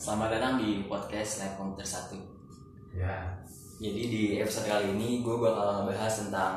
[0.00, 3.36] Selamat datang di podcast Lab Komputer 1 Ya,
[3.76, 6.56] Jadi di episode kali ini gue bakal ngebahas tentang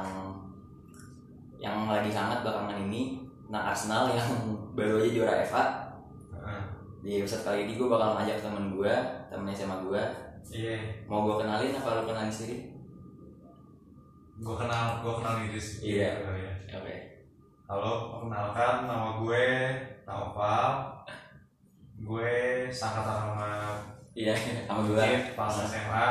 [1.60, 4.32] Yang lagi hangat belakangan ini Tentang Arsenal yang
[4.80, 5.64] baru aja juara FA
[6.40, 6.64] Heeh.
[7.04, 8.96] Di episode kali ini gue bakal ngajak temen gue
[9.28, 10.04] Temen SMA gue
[10.56, 10.80] iya,
[11.12, 12.72] Mau gue kenalin apa lo kenalin sendiri?
[14.34, 16.00] gue kenal, gue kenal diri sendiri.
[16.00, 16.10] Iya.
[16.16, 16.54] ya.
[16.80, 16.96] Oke
[17.68, 19.46] Halo, perkenalkan nama gue
[20.08, 20.96] Naufal.
[22.04, 22.32] Gue
[22.68, 23.50] sangkatan sama
[24.14, 24.38] Iya
[24.70, 26.08] sama gue pas SMA.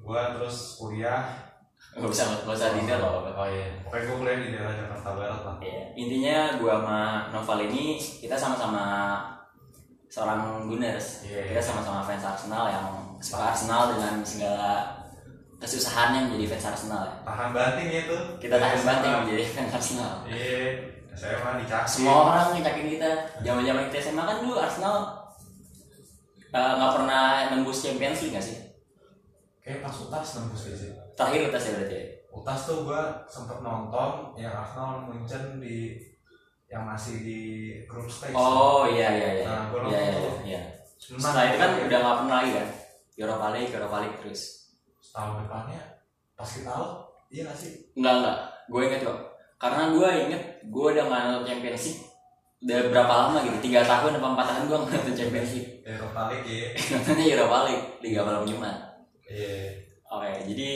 [0.00, 1.50] Gue terus kuliah.
[1.90, 3.66] Gak usah, gak usah detail loh Oh iya.
[3.82, 5.56] Pokoknya gue kuliah di daerah Jakarta Barat lah.
[5.58, 7.00] Iya, intinya gue sama
[7.34, 8.84] Noval ini kita sama-sama
[10.06, 11.26] seorang Gunners.
[11.26, 11.56] Iya.
[11.56, 12.86] Kita sama-sama fans Arsenal yang
[13.18, 15.00] suka Arsenal dengan segala
[15.58, 17.02] kesusahannya menjadi fans Arsenal.
[17.02, 17.14] ya.
[17.26, 18.22] Tahan banting ya tuh.
[18.38, 20.12] Kita tahan banting menjadi fans Arsenal.
[20.30, 20.70] Iya,
[21.20, 21.88] Dicaki.
[21.88, 23.10] Semua orang ngecakin kita.
[23.44, 24.96] Zaman-zaman kita SMA kan dulu Arsenal
[26.50, 28.58] eh, nggak pernah nembus Champions League nggak sih?
[29.60, 30.90] Kayak pas utas nembus sih.
[31.14, 31.94] Terakhir utas ya berarti.
[31.94, 32.04] ya?
[32.30, 35.98] Utas tuh gue sempet nonton yang Arsenal Munchen di
[36.70, 37.40] yang masih di
[37.84, 38.32] group stage.
[38.32, 39.46] Oh iya iya iya.
[39.46, 40.62] Nah, Iya iya iya.
[40.96, 42.68] Setelah itu kan udah nggak pernah lagi kan.
[43.20, 44.42] Europa League, Europa League terus.
[45.00, 45.82] setahun depannya
[46.36, 48.36] pas kita out iya gak sih Enggak enggak,
[48.68, 49.18] gue inget kok.
[49.60, 52.02] Karena gue inget gue udah nggak nonton Champions League
[52.60, 55.70] udah berapa lama gitu, tiga tahun apa empat tahun gue nggak nonton Champions League.
[55.80, 58.76] Eropa League ya Nontonnya Europa League, Liga Malam Jumat.
[59.24, 59.56] iya
[60.06, 60.70] Oke, jadi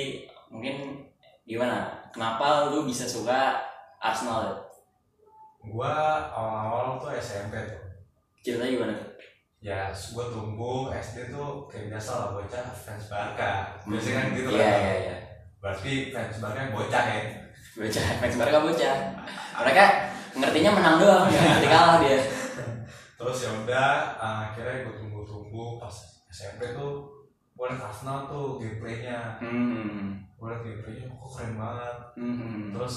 [0.46, 1.02] mungkin
[1.42, 1.90] gimana?
[2.08, 3.58] Kenapa lu bisa suka
[3.98, 4.44] Arsenal?
[4.44, 4.54] ya?
[5.64, 5.92] gua
[6.28, 7.80] awal-awal tuh SMP tuh
[8.40, 9.10] Ceritanya gimana tuh?
[9.58, 14.60] ya gua tumbuh SD tuh kayak biasa lah bocah fans Barca biasanya kan gitu Iya
[14.60, 15.16] kan iya iya.
[15.56, 17.20] berarti fans Barca yang bocah ya
[17.74, 18.96] Bocah, fans Barca bocah.
[19.56, 19.84] Mereka
[20.34, 22.18] ngertinya menang doang, nggak ngerti kalah dia.
[23.14, 25.94] terus ya udah uh, akhirnya gua tumbuh-tumbuh pas
[26.28, 27.08] SMP tuh
[27.54, 30.18] gua liat Arsenal tuh gameplaynya Hmm.
[30.36, 32.68] gua liat gameplaynya kok keren banget Hmm.
[32.68, 32.94] terus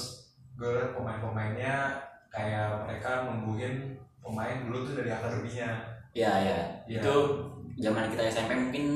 [0.52, 1.76] gue liat pemain-pemainnya
[2.28, 5.70] kayak mereka numbuhin pemain dulu tuh dari akademinya
[6.10, 6.58] Iya iya.
[6.84, 7.00] Iya.
[7.00, 7.14] Itu
[7.78, 8.86] zaman kita SMP mungkin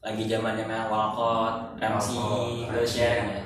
[0.00, 3.40] lagi zaman zaman Walcott, Ramsey, Wilshere ya.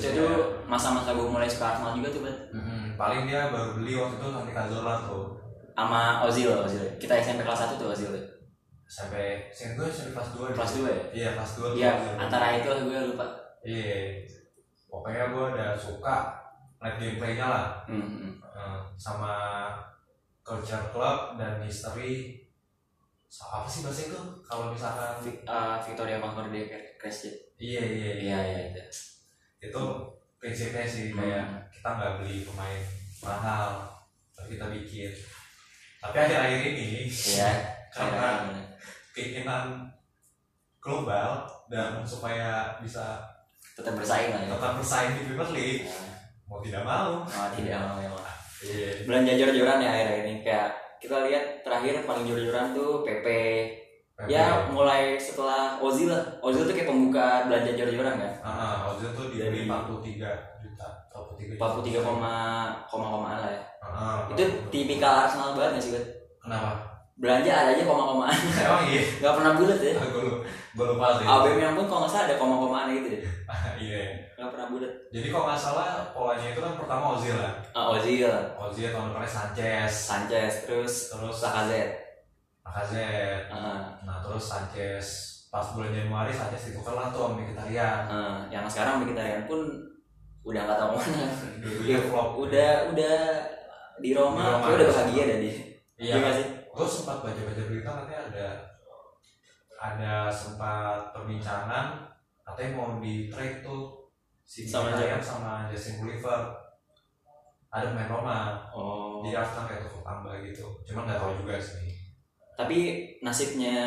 [0.00, 2.38] Mm Itu tuh masa-masa gue mulai suka Arsenal juga tuh, Bet.
[2.94, 5.24] paling dia baru beli waktu itu Santi Cazorla tuh
[5.72, 6.82] Sama Ozil, Ozil.
[6.96, 8.10] Kita SMP kelas 1 tuh Ozil.
[8.10, 8.24] tuh.
[8.84, 11.02] sampai sini gue sampai kelas 2 Kelas 2 ya?
[11.12, 13.26] iya kelas 2 Iya, antara itu gue lupa.
[13.60, 14.16] iya
[14.84, 16.16] pokoknya gue udah suka
[16.78, 18.32] liat gameplaynya lah Hmm.
[18.40, 19.68] Eh, sama
[20.40, 22.42] culture club dan history
[23.24, 26.64] so, apa sih bahasa itu kalau misalkan uh, Victoria Concordia
[26.96, 27.36] Crescent.
[27.56, 28.84] iya iya iya Iya, iya
[29.60, 29.84] itu.
[30.38, 31.58] prinsipnya sih kayak Hmm.
[31.68, 32.78] kita nggak beli pemain
[33.18, 33.90] mahal
[34.30, 35.10] tapi kita bikin
[35.98, 37.50] tapi akhir-akhir ini Iya.
[37.94, 38.46] karena
[39.10, 39.90] keinginan
[40.78, 43.18] global dan supaya bisa
[43.74, 44.54] tetap bersaing lah ya.
[44.54, 46.14] tetap bersaing di Premier League Nah,
[46.46, 48.10] mau tidak mau Oh, tidak mau ya.
[48.58, 53.26] Iya Belanja jor-joran ya akhir ini kayak kita lihat terakhir paling jor-joran tuh PP
[54.26, 56.18] Ya mulai setelah Ozil lah.
[56.42, 58.32] Ozil tuh kayak pembuka belanja jor-joran kan?
[58.42, 60.86] Ah Ozil tuh Dari- dibeli 43 juta.
[61.14, 62.02] 43 juta.
[62.02, 62.34] 43 koma
[62.90, 63.62] koma komaan lah ya.
[63.78, 64.42] Ah, Itu
[64.74, 66.04] tipikal Arsenal banget gak sih Bet?
[66.42, 66.82] kenapa?
[67.14, 69.02] Belanja ada aja koma komaan emang iya?
[69.22, 69.94] Gak pernah bulat ya?
[70.02, 70.38] Gue lupa
[70.74, 71.24] gue lupa sih.
[71.24, 73.22] ABM yang pun kalau nggak salah ada koma komaan gitu deh.
[73.78, 74.02] Iya
[74.34, 78.26] Gak pernah bulat jadi kalau nggak salah polanya itu kan pertama Ozil lah ah, Ozil.
[78.58, 79.90] Ozil tahun depannya Sanchez.
[79.94, 81.38] Sanchez terus terus?
[81.38, 82.07] Lacazette
[82.68, 85.06] Lacazette Ah, nah terus Sanchez.
[85.48, 88.00] Pas bulan Januari Sanchez ditukar lah tuh sama Mkhitaryan.
[88.04, 88.36] Ah.
[88.48, 89.64] yang sekarang Mkhitaryan pun
[90.44, 91.24] udah nggak tahu mana.
[91.58, 93.16] Dua-duanya flop udah udah
[93.98, 94.66] di Roma, Di Roma.
[94.70, 95.54] udah bahagia dah dia
[95.96, 96.14] iya.
[96.20, 96.46] Nggak sih?
[96.68, 98.46] Gue sempat baca-baca berita katanya ada
[99.78, 101.86] ada sempat perbincangan
[102.44, 104.12] katanya mau di trade tuh
[104.42, 106.54] si Sama Mkhitaryan sama Justin Bolivar
[107.68, 108.38] ada pemain Roma.
[108.70, 109.20] Oh.
[109.20, 110.64] Jadi Arsenal kayak tukar tambah gitu.
[110.86, 111.97] Cuman nggak tahu juga sih
[112.58, 113.78] tapi nasibnya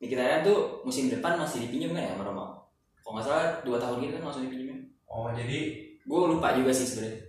[0.00, 2.56] Mkhitaryan tuh musim depan masih dipinjam kan ya sama Roma
[3.06, 4.82] kalau nggak salah dua tahun ini kan langsung dipinjam.
[5.06, 5.58] Oh jadi
[6.02, 7.22] gue lupa juga sih sebenarnya.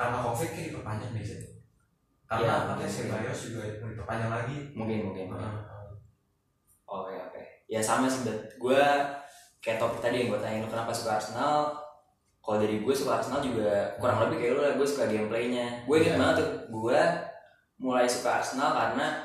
[0.00, 1.36] Karena covid kayak diperpanjang Iya,
[2.24, 2.88] karena katanya mungkin.
[2.88, 3.60] Ceballos juga
[3.92, 4.56] diperpanjang lagi.
[4.72, 5.26] Mungkin mungkin.
[5.36, 5.54] Heeh.
[6.88, 7.42] oke oke.
[7.68, 8.80] Ya sama sih gue
[9.60, 11.76] kayak topik tadi yang gue tanya lu kenapa suka Arsenal?
[12.40, 15.84] Kalau dari gue suka Arsenal juga kurang lebih kayak lu lah gue suka gameplaynya.
[15.84, 16.20] Gue inget Iya.
[16.24, 17.00] banget tuh gue
[17.76, 19.20] mulai suka Arsenal karena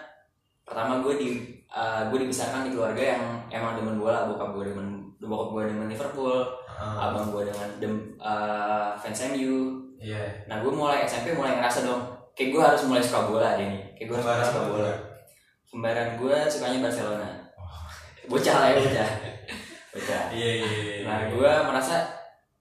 [0.70, 1.28] pertama gue di
[1.68, 5.90] uh, gue dibesarkan di keluarga yang emang demen bola bokap gue demen bokap gue demen
[5.90, 6.96] Liverpool Heeh.
[6.96, 12.06] abang gue dengan dem, uh, fans MU iya nah gue mulai SMP mulai ngerasa dong
[12.32, 14.92] kayak gue harus mulai suka bola deh nih kayak gue harus mulai suka bola
[15.68, 17.30] kembaran gue sukanya Barcelona
[17.60, 17.86] Oh.
[18.32, 19.10] bocah lah ya bocah
[19.94, 20.96] bocah Iya iya iya.
[21.04, 21.96] nah gue merasa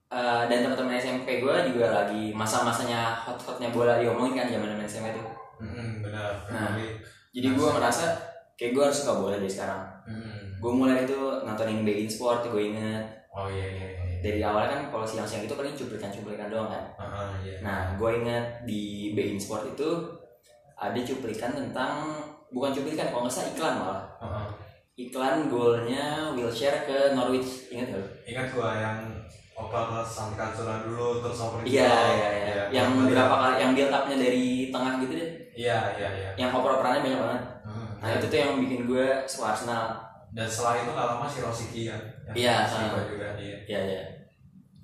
[0.09, 5.09] eh, dan teman-teman SMP gue juga lagi masa-masanya hot-hotnya bola diomongin kan zaman zaman SMP
[5.13, 5.29] tuh
[5.59, 6.33] Mm-mm, benar.
[6.51, 6.71] Nah.
[7.41, 8.05] Jadi, gue merasa
[8.55, 10.59] kayak gue harus suka bola dari sekarang mm.
[10.59, 14.19] gue mulai itu nontonin Bein Sport gue inget Oh iya iya iya.
[14.19, 17.63] dari awalnya kan kalau siang-siang itu paling cuplikan-cuplikan doang kan Ah, iya.
[17.63, 18.83] nah gue inget di
[19.13, 19.89] Bein Sport itu
[20.75, 22.19] ada cuplikan tentang
[22.49, 24.47] bukan cuplikan kalau nggak salah iklan malah Heeh.
[24.99, 28.07] iklan golnya Wilshere ke Norwich inget gak?
[28.27, 28.99] Ingat gua yang
[29.55, 30.03] Opa
[30.35, 32.63] Kancura dulu terus Opa Iya iya iya.
[32.73, 35.31] Yang gua- berapa kali yang build up-nya dari tengah gitu deh.
[35.59, 36.31] Iya iya iya.
[36.39, 37.43] Yang oper-operannya banyak banget.
[37.67, 37.89] Hmm.
[37.99, 39.99] Nah itu tuh yang bikin gue suka Arsenal.
[40.31, 41.99] Dan setelah itu gak lama si Rosiki kan.
[42.31, 43.03] Iya, sama.
[43.11, 43.59] Juga iya.
[43.67, 44.03] Iya iya.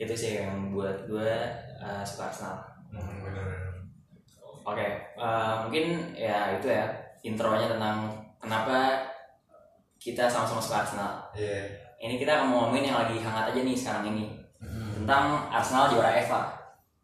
[0.03, 1.31] Itu sih yang buat gue
[1.79, 2.59] uh, suka Arsenal.
[2.91, 3.62] Hmm, bener bener.
[4.65, 6.91] Oke, uh, mungkin ya itu ya
[7.23, 8.11] intronya tentang
[8.43, 9.05] kenapa
[10.03, 11.12] kita sama-sama suka Arsenal.
[11.38, 11.70] Iya.
[12.03, 14.27] Ini kita akan ngomongin yang lagi hangat aja nih sekarang ini
[14.65, 15.05] Hmm.
[15.05, 16.43] tentang Arsenal juara FA.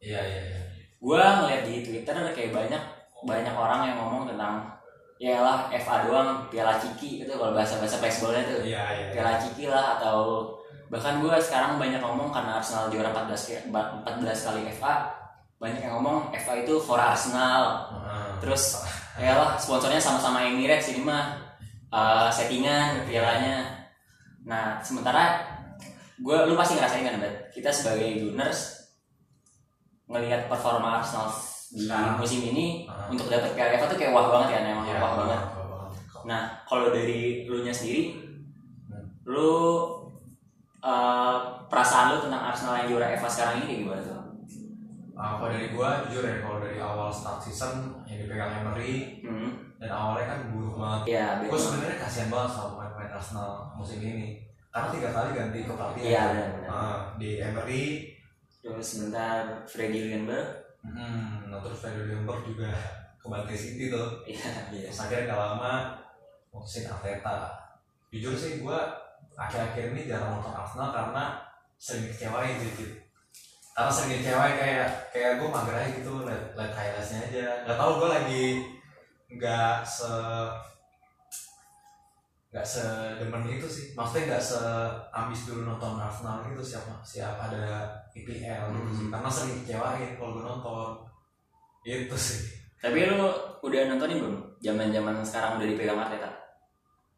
[0.01, 0.61] Iya iya iya.
[1.01, 2.83] gue ngeliat di Twitter kayak banyak
[3.25, 4.81] banyak orang yang ngomong tentang
[5.21, 8.83] ya lah FA doang piala ciki itu kalau bahasa bahasa baseballnya tuh iya.
[8.97, 9.07] iya.
[9.13, 10.49] piala ciki lah atau
[10.89, 15.13] bahkan gue sekarang banyak ngomong karena Arsenal juara 14 ki- 14 kali FA
[15.61, 18.29] banyak yang ngomong FA itu for Arsenal Heeh.
[18.41, 18.81] terus
[19.21, 21.37] ya lah sponsornya sama-sama Emirates ini mah
[21.93, 23.85] uh, settingan pialanya
[24.49, 25.45] nah sementara
[26.17, 27.53] gue lu pasti ngerasain kan Bet?
[27.53, 28.89] kita sebagai Gunners
[30.09, 31.29] ngelihat performa Arsenal
[31.73, 32.19] Sekarang.
[32.19, 33.07] musim ini Heeh.
[33.09, 35.93] untuk dapat piala FA tuh kayak wah banget kan emang Iya, wah banget wah banget.
[36.25, 38.19] nah kalau dari lu nya sendiri
[38.87, 39.07] Hmm.
[39.25, 39.51] lu
[40.81, 44.19] uh, perasaan lu tentang Arsenal yang juara FA sekarang ini kayak gimana tuh
[45.15, 49.53] Ah, kalau dari gua jujur ya kalau dari awal start season yang dipegang Emery hmm.
[49.77, 51.03] dan awalnya kan buruk banget.
[51.13, 51.61] ya betul.
[51.61, 56.09] sebenarnya kasihan banget sama pemain-pemain Arsenal musim ini karena tiga kali ganti kepelatihan.
[56.09, 56.71] Iya, benar-benar.
[56.73, 57.85] Ah, di Emery,
[58.57, 60.49] terus sebentar Freddy Ljungberg
[60.85, 62.71] hmm, nah terus Freddy Ljungberg juga
[63.21, 64.25] ke Bante City tuh.
[64.25, 65.73] iya iya Terus akhirnya gak lama
[66.51, 67.53] mutusin Arteta.
[68.09, 68.79] Jujur sih gue
[69.37, 71.25] akhir-akhir ini jarang nonton Arsenal karena
[71.77, 72.57] sering kecewain.
[72.57, 72.97] Cid.
[73.77, 77.47] Karena sering kecewain kayak kayak gue mager aja gitu liat, liat highlightsnya aja.
[77.69, 78.45] Gak tau gue lagi
[79.31, 80.11] nggak se
[82.51, 88.63] nggak sedemen itu sih maksudnya nggak seambis dulu nonton Arsenal gitu siapa siapa ada IPL
[88.71, 89.13] gitu sih Hmm.
[89.13, 90.91] karena sering kecewain kalau gue nonton
[91.83, 92.41] itu sih
[92.77, 93.29] tapi lu
[93.61, 96.31] udah nontonin belum zaman zaman sekarang udah dipegang Arteta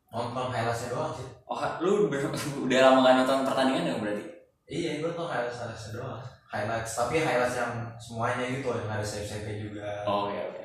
[0.09, 2.07] nonton highlightsnya doang sih oh lu
[2.67, 4.25] udah lama gak nonton pertandingan dong berarti
[4.63, 6.17] Iya, gue tuh highlights highlights doang.
[6.49, 9.85] Highlights, tapi highlights yang semuanya gitu yang ada save save juga.
[10.09, 10.63] oh oke oke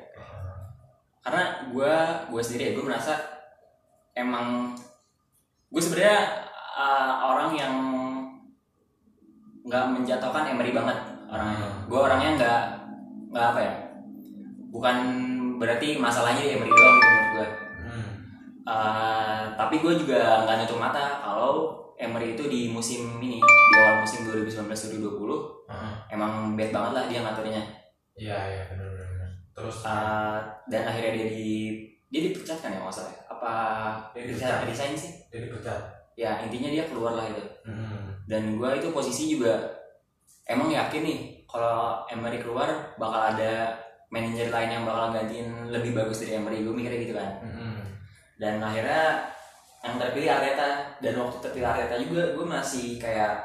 [1.20, 1.94] karena gue
[2.32, 3.12] gue sendiri ya gue merasa
[4.16, 4.72] emang
[5.68, 6.18] gue sebenarnya
[6.72, 7.74] uh, orang yang
[9.68, 11.84] nggak menjatuhkan Emery banget orangnya Hmm.
[11.84, 12.60] gue orangnya nggak
[13.28, 13.74] nggak apa ya
[14.66, 14.96] bukan
[15.56, 17.48] berarti masalahnya di Emery doang gitu menurut gue
[17.78, 18.08] Hmm.
[18.64, 24.00] Uh, tapi gue juga nggak nutup mata kalau Emery itu di musim ini di awal
[24.00, 25.00] musim 2019-2020
[25.66, 25.92] Heeh.
[26.10, 27.62] emang bad banget lah dia ngaturnya
[28.14, 29.06] Iya, iya, benar benar.
[29.08, 29.30] benar.
[29.52, 31.46] Terus Uh, dan akhirnya dia di
[32.08, 33.20] dia dipecat kan ya nggak salah ya?
[33.28, 33.52] apa
[34.10, 34.64] Dia dipecat.
[34.64, 35.80] resign sih dia dipecat.
[36.12, 38.10] ya intinya dia keluar lah itu Hmm.
[38.28, 39.56] Dan gue itu posisi juga
[40.44, 43.72] emang yakin nih kalau Emery keluar bakal ada
[44.08, 47.80] manajer lain yang bakal gantiin lebih bagus dari Emery gue mikirnya gitu kan Hmm.
[48.36, 49.24] dan akhirnya
[49.78, 50.68] yang terpilih Arteta
[50.98, 53.40] dan waktu terpilih Arteta juga gue masih kayak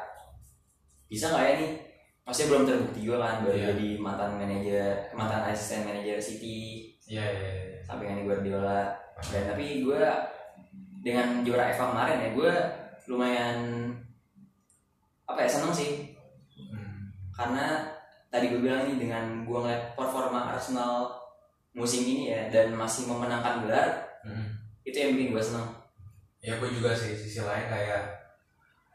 [1.06, 1.72] bisa nggak ya nih
[2.22, 3.66] masih belum terbukti juga kan baru Iya.
[3.70, 7.78] jadi mantan manajer mantan asisten manajer City Iya, iya, iya.
[7.82, 10.00] sampingan Guardiola dan tapi gue
[11.00, 12.52] dengan juara FA kemarin ya gue
[13.06, 13.56] lumayan
[15.24, 15.92] apa ya seneng sih
[16.54, 17.10] Hmm.
[17.30, 17.82] karena
[18.28, 21.10] tadi gue bilang nih dengan gue ngeliat performa Arsenal
[21.72, 23.90] musim ini ya dan masih memenangkan gelar
[24.22, 24.54] Hmm.
[24.82, 25.66] itu yang bikin gue seneng
[26.38, 28.04] Ya gue juga sih sisi lain kayak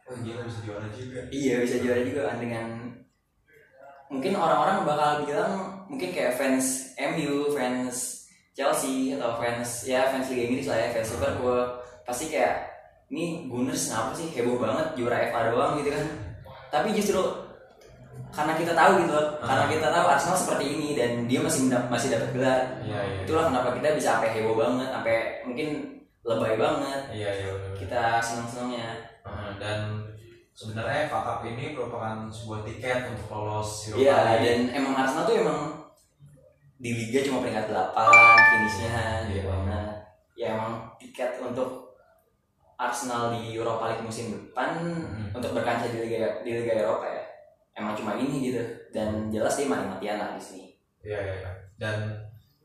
[0.06, 1.18] oh gila bisa juara juga.
[1.30, 2.66] Iya bisa juara juga kan dengan
[4.06, 5.54] mungkin orang-orang bakal bilang
[5.86, 11.10] mungkin kayak fans MU, fans Chelsea atau fans ya fans Liga Inggris lah ya fans
[11.14, 11.58] Liverpool
[12.06, 12.69] pasti kayak
[13.10, 16.06] ini Gunners kenapa sih heboh banget juara FA doang gitu kan
[16.70, 17.18] tapi justru
[18.30, 21.90] karena kita tahu gitu loh karena kita tahu Arsenal seperti ini dan dia masih mendap-
[21.90, 23.20] masih dapat gelar Iya, iya.
[23.24, 25.68] itulah kenapa kita bisa sampai heboh banget sampai mungkin
[26.22, 27.74] lebay banget Iya, iya, benar.
[27.76, 28.90] kita seneng-senengnya
[29.20, 29.80] Heeh, dan
[30.52, 34.44] sebenarnya FA Cup ini merupakan sebuah tiket untuk lolos Europa Iya League.
[34.44, 35.60] dan emang Arsenal tuh emang
[36.78, 37.98] di liga cuma peringkat 8
[38.46, 38.94] finishnya
[39.26, 39.34] Iya.
[39.34, 39.90] gitu banget.
[40.36, 41.89] ya emang tiket untuk
[42.80, 45.36] Arsenal di Europa League musim depan Hmm.
[45.36, 47.22] untuk berkaca di Liga di Liga Eropa ya
[47.76, 50.66] emang cuma ini gitu dan jelas dia mati-matian lah di sini
[51.00, 51.36] Iya iya.
[51.38, 51.52] iya.
[51.76, 51.96] Dan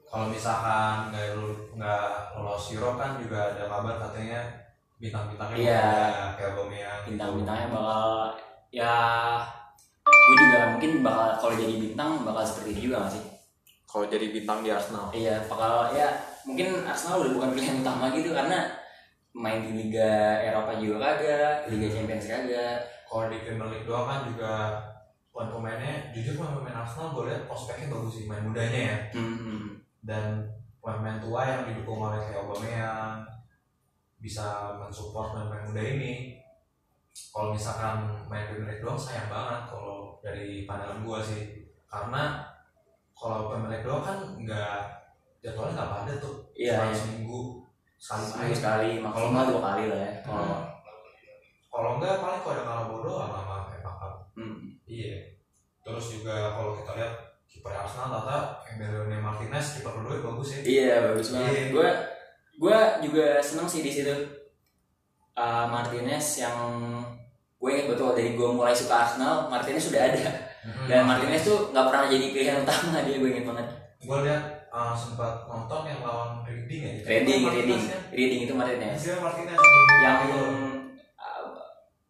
[0.04, 1.34] kalau misalkan nggak
[1.72, 2.06] nggak
[2.36, 4.42] lolos Euro kan juga ada kabar katanya
[4.96, 5.82] bintang-bintangnya Iya.
[6.34, 7.08] kayak Aubameyang gitu.
[7.10, 8.02] bintang-bintangnya bakal
[8.70, 8.94] ya
[10.04, 13.24] gue juga mungkin bakal kalau jadi bintang bakal seperti itu juga gak sih
[13.84, 15.06] Kalau jadi bintang di Arsenal.
[15.10, 16.08] iya bakal ya
[16.42, 18.66] mungkin Arsenal udah bukan pilihan utama gitu karena
[19.34, 22.78] main di Liga Eropa juga kagak Liga Champions kagak.
[23.10, 24.54] Kalau di Premier League doang kan juga
[25.34, 28.98] pemain-pemainnya jujur pemain-pemain Arsenal gue lihat prospeknya bagus sih main mudanya ya.
[29.18, 29.82] Hmm.
[30.04, 30.46] dan
[30.78, 33.26] pemain-pemain tua yang didukung oleh kayak Aubameyang
[34.22, 36.12] bisa mensupport pemain-pemain muda ini.
[37.34, 41.66] Kalau misalkan main Premier League doang sayang banget kalau dari pandangan gua sih.
[41.90, 42.46] Karena
[43.18, 44.78] kalau Premier League doang kan nggak
[45.42, 46.94] jadwalnya nggak padat tuh Cuma iya.
[46.94, 47.63] seminggu
[48.04, 50.62] sekali sekali maksimal dua kali lah ya kalau Hmm.
[51.72, 54.58] kalau enggak paling kalau ada kalah bodoh sama sama FA Cup hmm.
[54.84, 55.14] iya
[55.80, 57.12] terus juga kalau kita lihat
[57.44, 61.64] kiper Arsenal Tata Emiliano Martinez kiper kedua bagus ya iya bagus banget Iya.
[61.70, 61.88] gue
[62.56, 64.14] gue juga seneng sih di situ
[65.34, 66.54] Uh, Martinez yang
[67.56, 70.30] gue inget betul dari gue mulai suka Arsenal Martinez sudah ada
[70.62, 70.86] Mhm.
[70.86, 73.66] dan Martinez tuh nggak pernah jadi pilihan utama dia gue inget banget
[73.98, 74.42] gue lihat
[74.74, 76.92] uh, sempat nonton yang lawan Reading ya?
[77.06, 77.82] Reading Martinez Reading.
[77.86, 78.02] Kan?
[78.10, 78.90] Reading itu Martinez.
[78.98, 79.60] Hasilnya Martinez.
[80.02, 80.18] Yang
[81.14, 81.44] uh,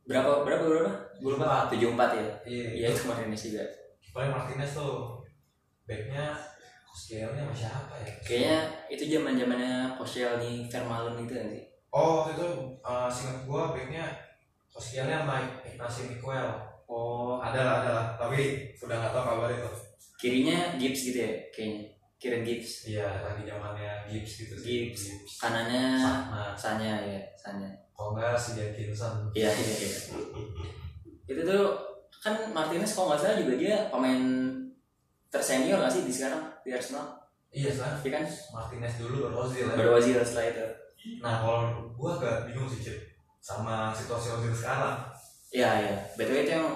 [0.09, 2.27] berapa berapa berapa gue lupa tujuh empat ya?
[2.49, 2.87] Iya iya.
[2.89, 3.65] Itu Martinez juga.
[4.17, 5.21] Paling Martinez tuh
[5.85, 6.33] backnya
[6.89, 8.09] Koscielny sama siapa ya?
[8.25, 12.47] Kayaknya itu zaman zamannya Koscielny Vermaelen itu kan sih oh itu
[12.83, 14.05] uh, singkat gue backnya
[14.71, 16.49] Koscielny sama Ignacio Miguel
[16.87, 17.43] oh.
[17.43, 18.07] Ada lah ada lah.
[18.17, 19.71] Tapi udah nggak tahu kabar itu
[20.15, 24.67] kirinya Gibbs gitu ya kayaknya Kieran Gibbs iya lagi zamannya Gibbs gitu sih.
[24.89, 25.03] Gibbs.
[25.37, 29.91] kanannya Nah, Sanya ya Sanya kalau nggak si Jenkinson iya iya iya.
[31.31, 31.65] Itu tuh
[32.19, 34.23] kan Martinez kalau nggak salah juga dia pemain
[35.31, 37.07] tersenior nggak sih di sekarang di Arsenal?
[37.55, 38.25] Iya kan Iya kan?
[38.51, 39.75] Martinez dulu baru Ozil ya.
[39.79, 40.67] Baru Ozil setelah itu.
[41.23, 41.61] Nah kalau
[41.95, 42.99] gue agak bingung sih Cip.
[43.39, 45.07] Sama situasi Ozil sekarang.
[45.55, 45.95] Iya iya.
[46.19, 46.67] Betul itu yang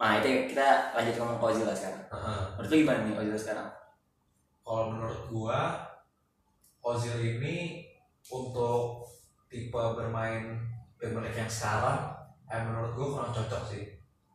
[0.00, 2.04] nah itu kita lanjut ngomong ke Ozil sekarang.
[2.14, 2.40] Heeh.
[2.54, 3.68] menurut lu gimana nih Ozil sekarang
[4.70, 5.82] kalau menurut gua
[6.80, 7.82] Ozil ini
[8.24, 9.02] untuk
[9.50, 10.62] tipe bermain
[10.94, 12.14] Premier League yang sekarang
[12.46, 13.82] eh, menurut gua kurang cocok sih.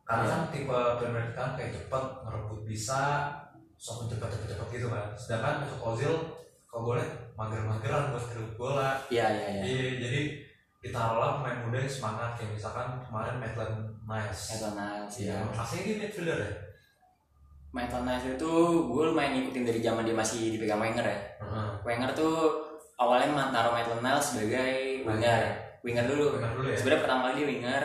[0.04, 0.30] Karena Iya.
[0.30, 3.32] kan tipe Premier League kan kayak cepet ngerebut bisa
[3.74, 5.08] sok cepet cepet cepet gitu kan.
[5.16, 6.12] Sedangkan untuk Ozil
[6.68, 8.90] kalau boleh mager-mageran buat ngerebut bola.
[9.08, 9.62] Iya iya iya.
[9.64, 10.20] Iya, jadi
[10.84, 13.74] ditaruhlah pemain muda yang semangat kayak misalkan kemarin Maitland
[14.04, 14.40] Niles.
[14.52, 16.50] Maitland Niles Iya, ya aslinya dia midfielder ya
[17.76, 18.52] Maitland Niles itu
[18.82, 21.18] gue lumayan ngikutin dari zaman dia masih dipegang Wenger ya.
[21.38, 21.68] Heeh.
[21.84, 22.36] Wenger tuh
[22.96, 24.72] awalnya ma- naruh Maitland Niles sebagai
[25.04, 25.40] winger
[25.84, 26.26] winger dulu.
[26.34, 26.76] Dengar dulu ya.
[26.76, 27.82] Sebenarnya pertama kali dia winger.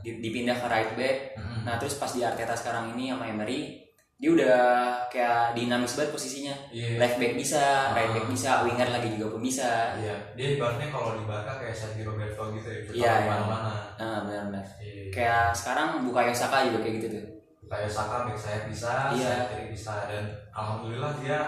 [0.00, 1.16] Di- dipindah ke right back.
[1.36, 1.56] Heeh.
[1.60, 3.84] nah terus pas di Arteta sekarang ini sama Emery
[4.16, 4.58] dia udah
[5.06, 6.50] kayak dinamis banget posisinya.
[6.68, 6.98] Iya.
[6.98, 9.94] left back bisa right back bisa winger lagi juga pun bisa.
[9.94, 13.30] Iya, dia ibaratnya kalau di Barca kayak Sergio Roberto gitu ya, Iya, taruh iya.
[13.30, 13.72] mana-mana.
[13.94, 14.66] nah benar-benar.
[14.80, 15.02] Iya.
[15.08, 17.24] kayak sekarang Bukayo Saka juga kayak gitu tuh
[17.68, 19.28] Kayak Saka back sayap bisa, Iya.
[19.28, 21.38] sayap kiri bisa dan alhamdulillah dia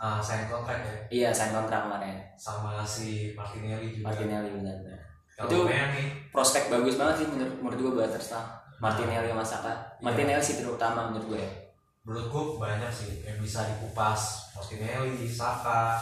[0.00, 4.12] uh, sign kontrak ya iya sign kontrak kemarin sama si Martinelli juga.
[4.12, 4.50] Martinelli
[5.36, 8.44] Kalau Itu- nih, prospek bagus banget sih menurut menurut gue buat Arsenal
[8.80, 10.04] Martinelli sama Saka Iya.
[10.04, 11.52] Martinelli sih terutama menurut gue ya
[12.06, 14.46] menurut gue banyak sih yang bisa dikupas.
[14.54, 15.98] Martinelli, Saka,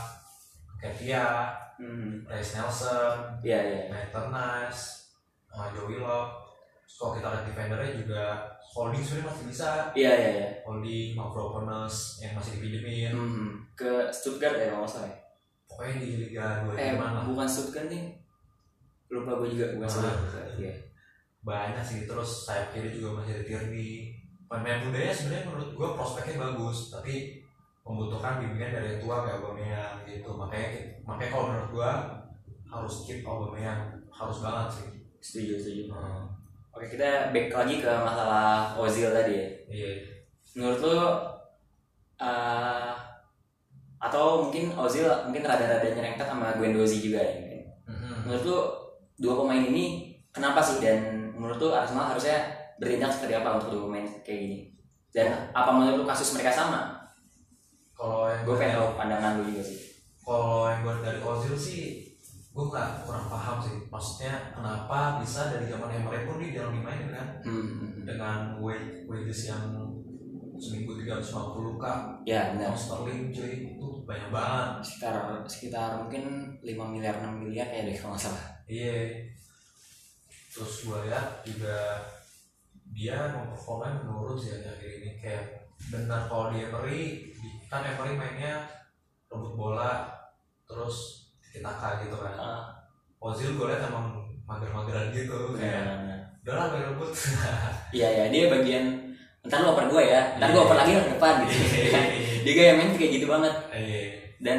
[0.77, 1.49] Ketia,
[1.81, 2.29] hmm.
[2.29, 5.09] Reis Nelson, iya iya Maitland Niles,
[5.49, 6.44] uh, Joe Willock.
[6.85, 8.23] Kalau kita lihat defendernya juga
[8.63, 9.69] holding sebenarnya masih bisa.
[9.95, 10.49] iya iya iya.
[10.67, 13.13] Holding, Mavropanos yang masih dipinjemin.
[13.13, 15.17] Hmm, ke Stuttgart ya kalau nggak salah ya?
[15.67, 17.25] Pokoknya di Liga 2 Eh lah.
[17.27, 18.05] bukan Stuttgart nih.
[19.11, 19.89] Lupa gue juga bukan.
[19.91, 20.55] Stuttgart.
[20.59, 20.75] Iya.
[21.45, 24.17] Banyak sih terus sayap kiri juga masih ada Tierney.
[24.49, 27.43] Pemain mudanya sebenarnya menurut gue prospeknya bagus tapi
[27.85, 30.31] membutuhkan bimbingan dari yang tua kayak Aubameyang gitu.
[30.33, 30.69] Makanya
[31.05, 31.91] makanya kalau menurut gue
[32.71, 33.93] harus keep Aubameyang.
[34.09, 34.89] Harus banget sih.
[35.21, 35.83] Setuju setuju.
[35.91, 36.23] Hmm,
[36.75, 39.49] oke kita back lagi ke masalah Ozil tadi ya.
[39.71, 39.91] Iya.
[40.59, 40.99] Menurut lo
[42.19, 42.93] eh,
[44.03, 47.63] atau mungkin Ozil mungkin rada-rada nyerempet sama Guendouzi juga ya mungkin.
[47.85, 48.15] Mhm.
[48.27, 48.59] menurut lo
[49.15, 50.83] dua pemain ini kenapa sih?
[50.83, 52.43] Dan menurut lo Arsenal harusnya
[52.83, 54.59] bertindak seperti apa untuk dua pemain kayak gini?
[55.15, 56.99] Dan apa menurut lo kasus mereka sama?
[57.95, 59.81] Kalau yang gue pengen tahu pandangan lo juga sih.
[60.25, 62.04] kalau yang gue dari Ozil sih
[62.55, 63.75] gue nggak kurang paham sih.
[63.91, 67.29] Maksudnya kenapa bisa dari zaman Emery pun dia jarang dimainin kan?
[67.43, 68.07] Hmm.
[68.07, 69.75] dengan wage wages yang
[70.55, 71.85] seminggu 350 k
[72.23, 72.71] ya benar.
[72.79, 73.75] Sterling cuy.
[73.75, 74.69] Itu banyak banget.
[74.87, 75.15] Sekitar
[75.51, 78.47] sekitar mungkin 5 miliar 6 miliar kayak deh kalau nggak salah.
[78.71, 78.95] Iya.
[80.55, 82.07] Terus gue lihat juga
[82.95, 85.19] dia memperformanya menurun sih akhir ini.
[85.19, 87.35] Kayak benar kalau di Emery
[87.67, 88.63] kan Emery mainnya
[89.27, 90.07] rebut bola
[90.71, 91.24] terus
[91.55, 91.71] kita
[92.03, 92.35] gitu kan.
[92.35, 92.63] Ah,
[93.19, 94.11] Ozil gue lihat emang
[94.45, 96.21] mager-mageran gitu kayak benar-benar.
[96.45, 97.09] udah lah main rebut
[97.97, 98.85] iya ya dia bagian
[99.41, 100.67] ntar lu oper gue ya ntar gue Iya.
[100.69, 101.55] oper lagi ke depan gitu.
[102.45, 103.55] Dia gaya main kayak gitu banget.
[103.73, 104.03] Iya.
[104.45, 104.59] dan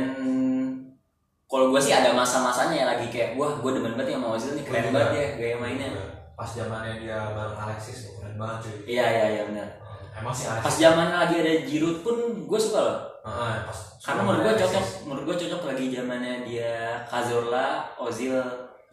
[1.45, 4.51] kalau gue sih ada masa-masanya ya lagi kayak wah gue demen banget ya sama Ozil
[4.57, 5.89] nih keren banget ya gaya mainnya.
[6.33, 8.75] Pas zamannya dia bareng Alexis keren banget cuy.
[8.89, 9.69] Iya iya iya benar
[10.15, 12.15] emang sih pas zaman lagi ada Giroud pun
[12.47, 12.99] gue suka loh.
[13.25, 18.37] Heeh, pas karena menurut gue cocok menurut gue cocok lagi zamannya dia Cazorla Ozil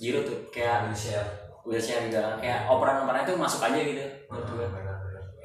[0.00, 0.38] Giroud tuh.
[0.50, 1.30] Kayak Wilshere
[1.62, 4.66] Wilshere juga kayak operan-operannya tuh masuk aja gitu menurut gue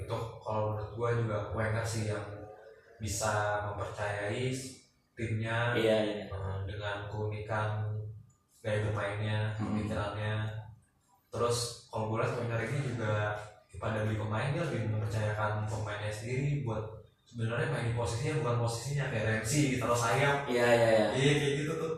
[0.08, 2.24] itu kalau menurut gua juga Wenger sih yang
[2.98, 4.56] bisa mempercayai
[5.14, 6.26] timnya iya iya.
[6.64, 7.84] dengan keunikan
[8.64, 9.76] gaya bermainnya Hmm.
[9.76, 10.48] pemikirannya
[11.28, 13.36] terus kalau gue lihat Wenger ini juga
[13.76, 16.82] pada beli pemain dia lebih mempercayakan pemainnya sendiri buat
[17.28, 20.38] sebenarnya main di posisinya bukan posisinya kayak Ramsey ditaruh sayap.
[20.48, 21.08] Iya iya iya.
[21.12, 21.94] Iya kayak gitu tuh.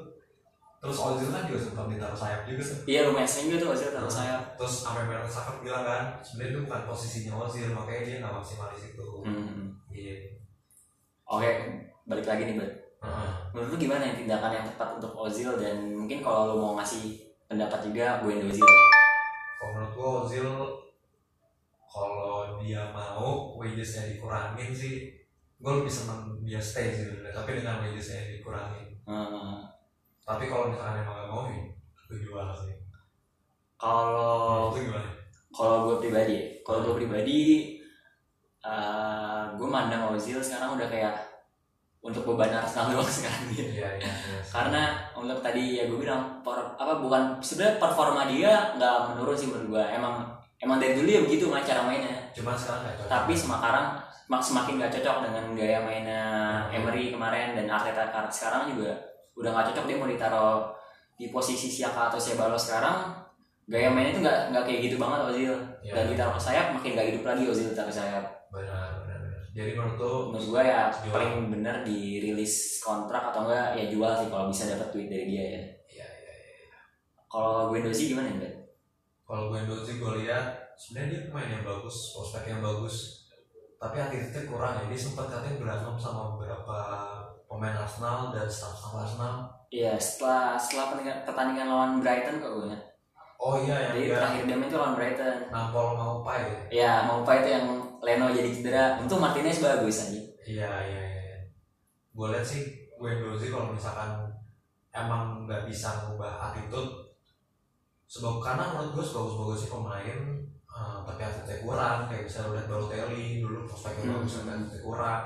[0.80, 3.92] Terus Ozil kan juga sempat ditaruh sayap juga tuh iya lumayan sering juga tuh Ozil
[3.92, 4.42] taruh sayap.
[4.56, 8.80] terus sampai Mertesacker bilang kan sebenarnya itu bukan posisinya Ozil makanya dia nggak maksimal di
[8.80, 9.76] situ Hmm.
[9.92, 10.16] iya.
[11.28, 11.50] Oke
[12.08, 12.72] balik lagi nih Bud.
[13.00, 13.30] Heeh.
[13.52, 15.52] menurut lu gimana yang tindakan yang tepat untuk Ozil?
[15.60, 18.64] Dan mungkin kalau lu mau ngasih pendapat juga gue Ozil
[19.60, 20.48] kalau menurut gua Ozil
[21.86, 25.16] kalau dia mau wagesnya dikurangin sih.
[25.64, 28.92] Gue lebih seneng dia stay sih sebenarnya tapi dengan wagesnya dikurangin.
[29.08, 29.66] Hmm.
[30.22, 31.64] tapi kalau misalkan emang gak mau ya
[32.12, 32.76] gue jual sih.
[33.80, 35.10] Kalau itu gimana?
[35.50, 37.40] kalau gue pribadi ya, kalau gue pribadi
[38.60, 41.16] eh gue mandang Ozil sekarang udah kayak
[42.04, 43.66] untuk beban Arsenal doang sekarang dia.
[43.66, 44.82] Iya iya iya karena
[45.18, 49.80] untuk tadi ya gue bilang per- apa bukan sebenarnya performa dia nggak menurun sih menurut
[49.80, 52.16] gue emang emang dari dulu ya begitu main cara mainnya.
[52.36, 53.10] Cuman sekarang gak cocok.
[53.10, 53.86] Tapi sekarang
[54.28, 56.24] mak- semakin gak cocok dengan gaya mainnya
[56.70, 58.92] Emery kemarin dan Arteta kar- sekarang juga
[59.40, 60.68] udah gak cocok dia mau ditaruh
[61.16, 63.12] di posisi Siaka atau Sebalo sekarang
[63.66, 65.54] gaya mainnya itu nggak nggak kayak gitu banget Ozil.
[65.80, 65.94] Iya.
[65.96, 68.24] dan ditaruh ke sayap makin gak hidup lagi Ozil ditaruh ke sayap.
[68.52, 69.20] Benar benar
[69.50, 71.10] jadi menurut tuh menurut gue ya Jual.
[71.10, 75.42] paling bener dirilis kontrak atau enggak ya jual sih kalau bisa dapat duit dari dia
[75.42, 75.62] ya.
[75.90, 76.34] Iya iya
[77.26, 78.52] kalau gue dosi gimana ya
[79.30, 82.96] kalau gue sih gue lihat sebenarnya dia pemain yang bagus prospek yang bagus
[83.78, 86.78] tapi attitude kurang ya dia sempat katanya berantem sama beberapa
[87.46, 89.34] pemain Arsenal dan staff-staff Arsenal
[89.70, 92.74] Iya setelah setelah pertandingan, pertandingan lawan Brighton kok gue
[93.38, 95.38] oh iya yang Jadi terakhir dia main itu lawan Brighton.
[95.54, 97.66] nampol mau pai ya Ya mau apa itu yang
[98.02, 98.98] Leno jadi cedera.
[98.98, 100.20] Untung Martinez bagus aja.
[100.44, 101.38] iya iya iya
[102.10, 102.66] gue lihat sih
[102.98, 104.26] gue sih kalau misalkan
[104.90, 106.99] emang nggak bisa ngubah attitude
[108.10, 110.18] sebab karena menurut gue sebagus-bagus sih pemain
[110.66, 114.14] eh, tapi attitude kurang kayak bisa lihat Balotelli dulu prospeknya Hmm.
[114.18, 115.24] bagus tapi attitude kurang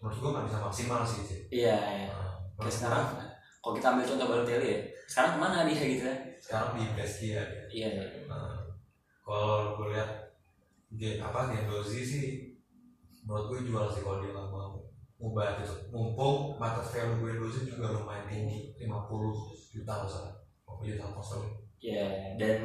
[0.00, 1.76] menurut gue nggak bisa maksimal sih sih Iya.
[1.76, 2.08] iya.
[2.10, 3.04] Nah, Kayak sekarang
[3.60, 4.78] kalau kita ambil contoh Balotelli ya.
[5.06, 6.16] Sekarang ke mana dia gitu ya?
[6.36, 7.64] sekarang di Brescia dia.
[7.68, 7.88] Iya.
[7.92, 8.04] iya.
[8.24, 8.56] Nah,
[9.20, 10.10] kalau gue lihat
[10.88, 12.24] game apa Gendozi sih
[13.20, 14.78] menurut gue jual sih kalau dia nggak mau
[15.18, 18.86] ubah gitu mumpung market value gue Gendozi juga lumayan tinggi 50
[19.74, 20.32] juta misalnya
[20.64, 21.42] 50 juta kosong
[21.78, 22.36] Iya.
[22.40, 22.58] Dan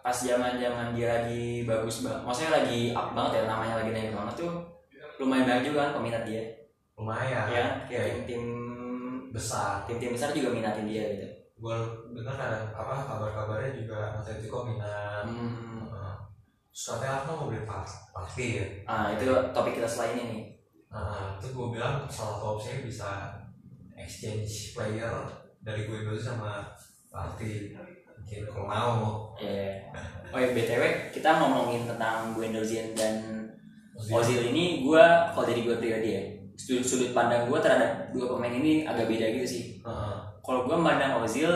[0.00, 4.12] pas zaman zaman dia lagi bagus banget, maksudnya lagi up banget ya namanya lagi naik
[4.12, 4.52] banget tuh
[5.16, 6.42] lumayan banyak juga kan peminat dia.
[6.94, 8.42] lumayan Ya, kayak kayak tim-tim
[9.34, 11.26] besar tim-tim besar juga minatin dia gitu.
[11.54, 11.76] gue
[12.12, 15.88] dengar ada apa kabar-kabarnya juga Atletico minat Hmm.
[15.88, 16.14] uh,
[16.70, 20.42] katanya Arsenal mau beli Par- Partey ya Ah itu topik kita setelah ini nih.
[20.86, 23.10] Nah, itu gue bilang salah satu opsinya bisa
[23.96, 25.10] exchange player
[25.64, 26.70] dari gue dulu sama
[27.08, 27.74] Party
[28.24, 29.00] mungkin kalau mau
[29.36, 29.84] Iya.
[30.30, 33.44] Oh ya BTW kita ngomongin tentang Guendouzi dan
[33.94, 36.22] Ozil ini gue kalau dari gue pribadi ya
[36.54, 39.64] sudut, sudut pandang gue terhadap dua pemain ini agak beda gitu sih.
[39.80, 40.14] Heeh.
[40.40, 41.50] Kalau gue memandang Ozil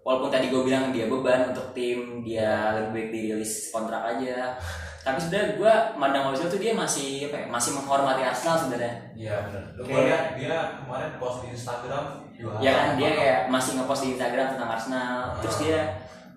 [0.00, 4.52] walaupun tadi gue bilang dia beban untuk tim dia lebih baik dirilis kontrak aja
[5.00, 9.34] tapi sebenarnya gue memandang Ozil tuh dia masih apa ya, masih menghormati Arsenal sebenarnya Iya
[9.44, 9.62] benar.
[9.80, 12.58] Kayak- dia kemarin post di Instagram juara.
[12.58, 15.60] ya kan dia kayak masih ngepost di Instagram tentang Arsenal terus Ah.
[15.62, 15.80] dia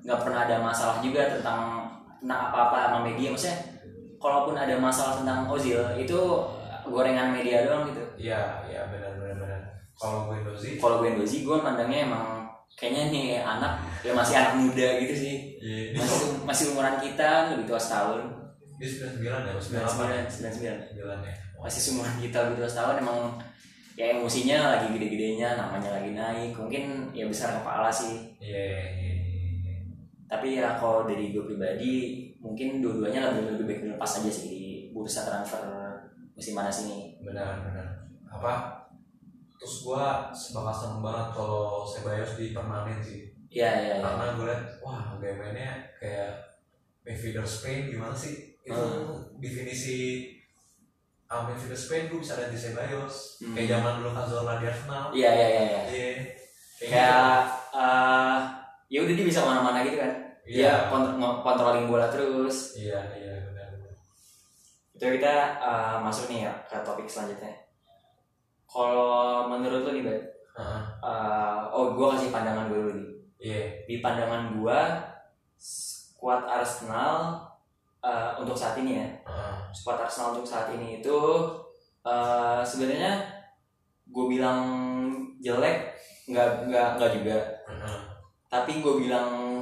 [0.08, 1.84] nggak pernah ada masalah juga tentang
[2.24, 3.60] tentang apa-apa sama media maksudnya
[4.18, 6.20] kalaupun ada masalah tentang Ozil itu
[6.88, 8.04] gorengan media doang gitu.
[8.16, 9.62] Iya iya benar benar benar.
[9.98, 12.46] Kalau gue dozi, kalau gue Dozi gue mandangnya emang
[12.78, 15.36] kayaknya nih anak ya masih anak muda gitu sih.
[15.60, 18.22] Dia masih masih umuran kita lebih tua setahun.
[18.78, 20.78] Dia sembilan sembilan ya sembilan sembilan sembilan sembilan sembilan.
[20.88, 21.36] Sembilan ya.
[21.58, 23.20] masih seumuran kita lebih tua setahun emang
[23.98, 28.38] ya emosinya lagi gede-gedenya namanya lagi naik mungkin ya besar kepala sih.
[28.38, 29.17] Iya, iya, iya, iya.
[30.28, 31.94] Tapi ya kalau dari gue pribadi
[32.38, 34.52] mungkin dua-duanya lebih lebih baik dilepas aja sih.
[34.52, 35.64] Di bursa transfer
[36.36, 37.16] musim panas ini.
[37.24, 37.88] Benar benar.
[38.28, 38.54] Apa?
[39.58, 43.34] Terus gua bakal seneng banget kalau Sebayos dipermanen sih.
[43.50, 44.06] Iya iya iya.
[44.06, 46.36] Karena gue liat wah gaya mainnya kayak
[47.02, 48.54] midfielder Spain gimana sih?
[48.62, 49.40] Itu Hmm.
[49.40, 50.28] definisi
[51.26, 53.56] uh, midfielder Spain gue bisa lihat di Sebayos Hmm.
[53.56, 55.06] kayak zaman dulu Cazorla di Arsenal.
[55.10, 55.82] Iya iya iya iya.
[55.90, 56.10] iya.
[56.78, 57.42] Kayak kayak
[57.74, 58.38] eh
[58.88, 60.12] ya udah dia bisa ke mana-mana gitu kan
[60.44, 60.64] gitu.
[60.64, 63.94] dia kont- nge- controlling bola terus iya iya benar benar
[64.96, 67.52] itu kita eh, masuk nih ya ke topik selanjutnya
[68.68, 70.20] kalau menurut lo nih Bat,
[70.58, 70.82] Heeh.
[71.04, 73.08] eh, oh gue kasih pandangan gue dulu nih
[73.40, 74.80] iya di pandangan gue
[75.58, 77.44] squad Arsenal
[78.00, 79.56] eh, untuk saat ini ya Heeh.
[79.72, 81.20] squad Arsenal untuk saat ini itu
[82.04, 83.36] eh, sebenarnya
[84.08, 84.64] gue bilang
[85.38, 85.92] jelek
[86.28, 87.38] nggak nggak nggak juga.
[88.58, 89.62] Tapi gue bilang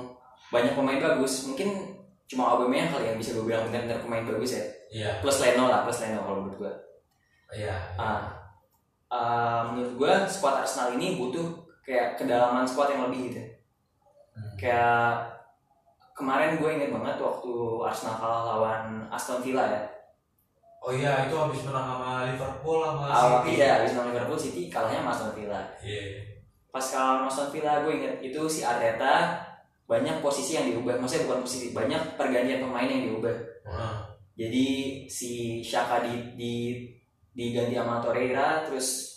[0.53, 1.51] banyak pemain bagus.
[1.51, 4.63] Mungkin cuma Aubameyang kali yang bisa gue bilang benar-benar pemain bagus ya.
[4.89, 5.09] Iya.
[5.21, 6.73] Plus Leno lah plus Leno kalau menurut gue
[7.59, 7.75] iya.
[7.99, 8.33] Ah.
[9.11, 11.45] Eh, menurut gue squad Arsenal ini butuh
[11.85, 13.41] kayak kedalaman squad yang lebih gitu.
[14.35, 14.51] Hmm.
[14.59, 15.31] kayak
[16.11, 17.51] kemarin gue inget banget waktu
[17.87, 19.81] Arsenal kalah lawan Aston Villa ya.
[20.83, 23.55] Oh iya itu habis menang sama Liverpool sama City.
[23.55, 25.61] Tidak habis menang Liverpool City kalahnya sama Aston Villa.
[25.79, 26.34] Iya
[26.75, 29.39] pas kalah sama Aston Villa gue inget itu si Arteta
[29.87, 30.99] banyak posisi yang diubah.
[30.99, 33.35] Maksudnya bukan posisi banyak pergantian pemain yang diubah.
[33.63, 33.95] Heeh.
[34.35, 34.67] jadi
[35.07, 36.53] si Shaka di, di
[37.31, 39.15] diganti sama Torreira terus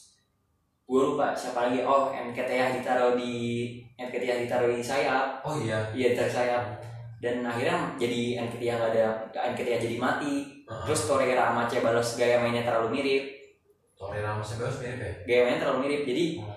[0.86, 1.82] gue lupa siapa lagi.
[1.82, 3.34] Oh Nketiah ditaruh di
[3.98, 5.42] Nketiah ditaruh di sayap.
[5.42, 5.90] Oh iya.
[5.90, 6.64] Iya ditaruh sayap.
[7.18, 10.62] Dan akhirnya jadi Nketiah nggak ada Nketiah jadi mati.
[10.62, 10.84] Heeh.
[10.86, 13.24] terus Torreira sama Cebalos gaya mainnya terlalu mirip.
[13.98, 15.12] Torreira sama Sebayos mirip ya?
[15.26, 16.02] Gaya mainnya terlalu mirip.
[16.06, 16.47] Jadi Oh.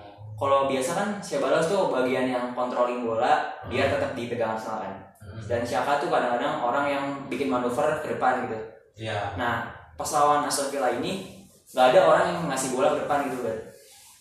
[0.41, 5.37] Kalau biasa kan Cebalos tuh bagian yang controlling bola biar tetap dipegang Arsenal kan Hmm.
[5.45, 8.57] dan Shaka tuh kadang-kadang orang yang bikin manuver ke depan gitu
[8.97, 13.29] iya Nah, pas lawan Aston Villa ini nggak ada orang yang ngasih bola ke depan
[13.29, 13.57] gitu kan.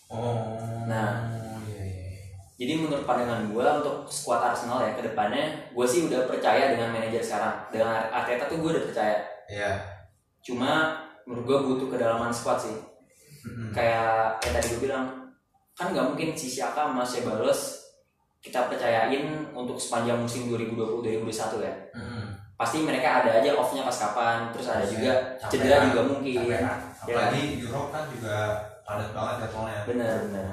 [0.07, 1.25] oh Nah.
[1.65, 2.21] iya iya
[2.55, 6.93] Jadi menurut pandangan gue untuk skuad Arsenal ya ke depannya, gue sih udah percaya dengan
[6.93, 7.57] manajer sekarang.
[7.67, 9.17] Dengan Arteta tuh gue udah percaya.
[9.47, 9.71] iya
[10.39, 12.77] Cuma menurut gue butuh kedalaman skuad sih.
[13.41, 13.73] Mm-mm.
[13.73, 15.20] Kayak kayak tadi gue bilang,
[15.81, 17.81] kan nggak mungkin si Xhaka sama Ceballos
[18.37, 21.73] kita percayain untuk sepanjang musim 2020-2021 ya.
[21.93, 22.25] Mm-mm.
[22.53, 25.13] Pasti mereka ada aja off-nya pas kapan, terus ada Iya, juga
[25.49, 26.37] cedera kan, juga mungkin.
[26.45, 26.61] kan.
[26.61, 26.73] Ya.
[27.01, 28.37] apalagi Europe kan juga
[28.85, 30.45] padat banget jadwalnya Benar, benar.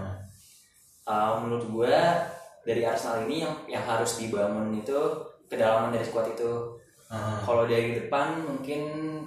[1.05, 1.95] Uh, menurut gue
[2.65, 4.97] dari Arsenal ini yang yang harus dibangun itu
[5.49, 6.53] kedalaman dari skuad itu.
[7.09, 7.37] Heeh.
[7.45, 8.81] Kalau dari depan mungkin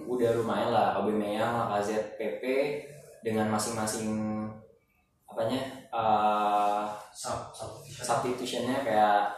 [0.06, 2.42] udah lumayan lah Aubameyang, Lacazette, PP
[3.22, 4.10] dengan masing-masing
[5.32, 8.04] apanya uh, Sub- substitution.
[8.04, 9.32] substitutionnya kayak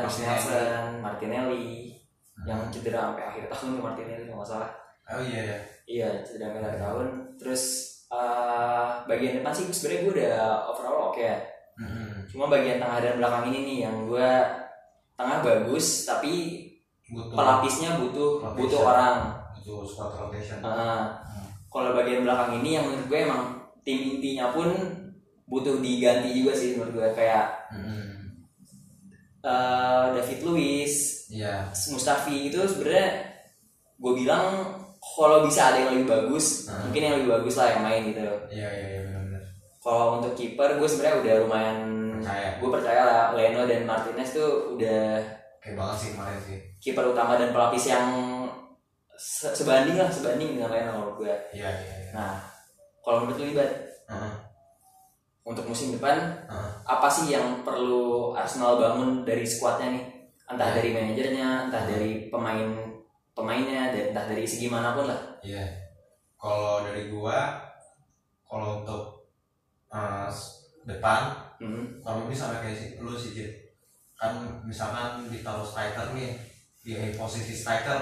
[0.00, 0.24] Martinelli.
[0.24, 1.68] Nelson, Martinelli
[2.40, 2.72] yang Hmm.
[2.72, 4.70] cedera sampai akhir tahun Martinelli kalau nggak salah.
[5.06, 7.06] oh iya ya Iya, cedera sampai akhir tahun.
[7.36, 7.62] Terus
[8.08, 11.36] uh, bagian depan sih sebenarnya gue udah overall oke ya.
[11.76, 12.24] Mm-mm.
[12.26, 14.30] Cuma bagian tengah dan belakang ini nih yang gue
[15.14, 16.64] tengah bagus tapi
[17.06, 19.16] butuh pelapisnya butuh butuh orang.
[19.52, 21.00] butuh squad rotation Heeh.
[21.68, 24.68] Kalau bagian belakang ini yang menurut gue emang tim intinya pun
[25.44, 28.06] butuh diganti juga sih menurut gue kayak Mm-mm.
[29.42, 30.94] eh, David Luiz,
[31.28, 33.08] iya Mustafi itu sebenarnya
[33.96, 34.44] gue bilang
[35.00, 36.86] kalau bisa ada yang lebih bagus, Hmm.
[36.86, 38.20] mungkin yang lebih bagus lah yang main gitu.
[38.48, 39.42] iya iya iya benar-benar
[39.78, 41.78] Kalau untuk kiper gue sebenarnya udah lumayan
[42.14, 45.24] percaya gue percaya lah Leno dan Martinez tuh udah
[45.58, 48.06] kayak banget sih kemarin sih kiper utama dan pelapis yang
[49.10, 51.34] se- sebanding lah sebanding dengan Leno menurut gue.
[51.54, 52.36] iya iya iya Nah,
[53.00, 53.70] kalau menurut lu Ibat,
[54.08, 54.32] Heeh.
[55.44, 56.70] untuk musim depan Heeh.
[56.84, 60.04] apa sih yang perlu Arsenal bangun dari skuadnya nih?
[60.50, 60.76] Entah Ya.
[60.82, 62.68] dari manajernya, entah dari pemain
[63.32, 65.20] pemainnya, dan entah dari segi mana pun lah.
[65.40, 65.62] Iya.
[66.34, 67.56] Kalau dari gua,
[68.44, 69.30] kalau untuk
[69.88, 70.26] uh,
[70.84, 72.00] depan, Hmm.
[72.00, 73.36] kalau ini sama kayak si, lu sih.
[74.16, 76.32] Kan misalkan ditaruh striker nih,
[76.80, 78.00] di posisi striker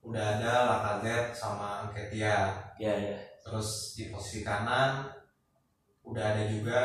[0.00, 2.48] udah ada Lacazette sama Ketia.
[2.80, 3.16] Ya ya.
[3.48, 5.08] Terus di posisi kanan
[6.04, 6.82] udah ada juga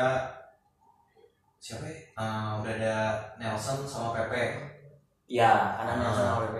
[1.58, 1.96] siapa ya?
[2.16, 2.96] Uh, udah ada
[3.36, 4.72] Nelson sama Pepe.
[5.24, 6.00] Ya, karena Ah.
[6.00, 6.58] Nelson sama PP.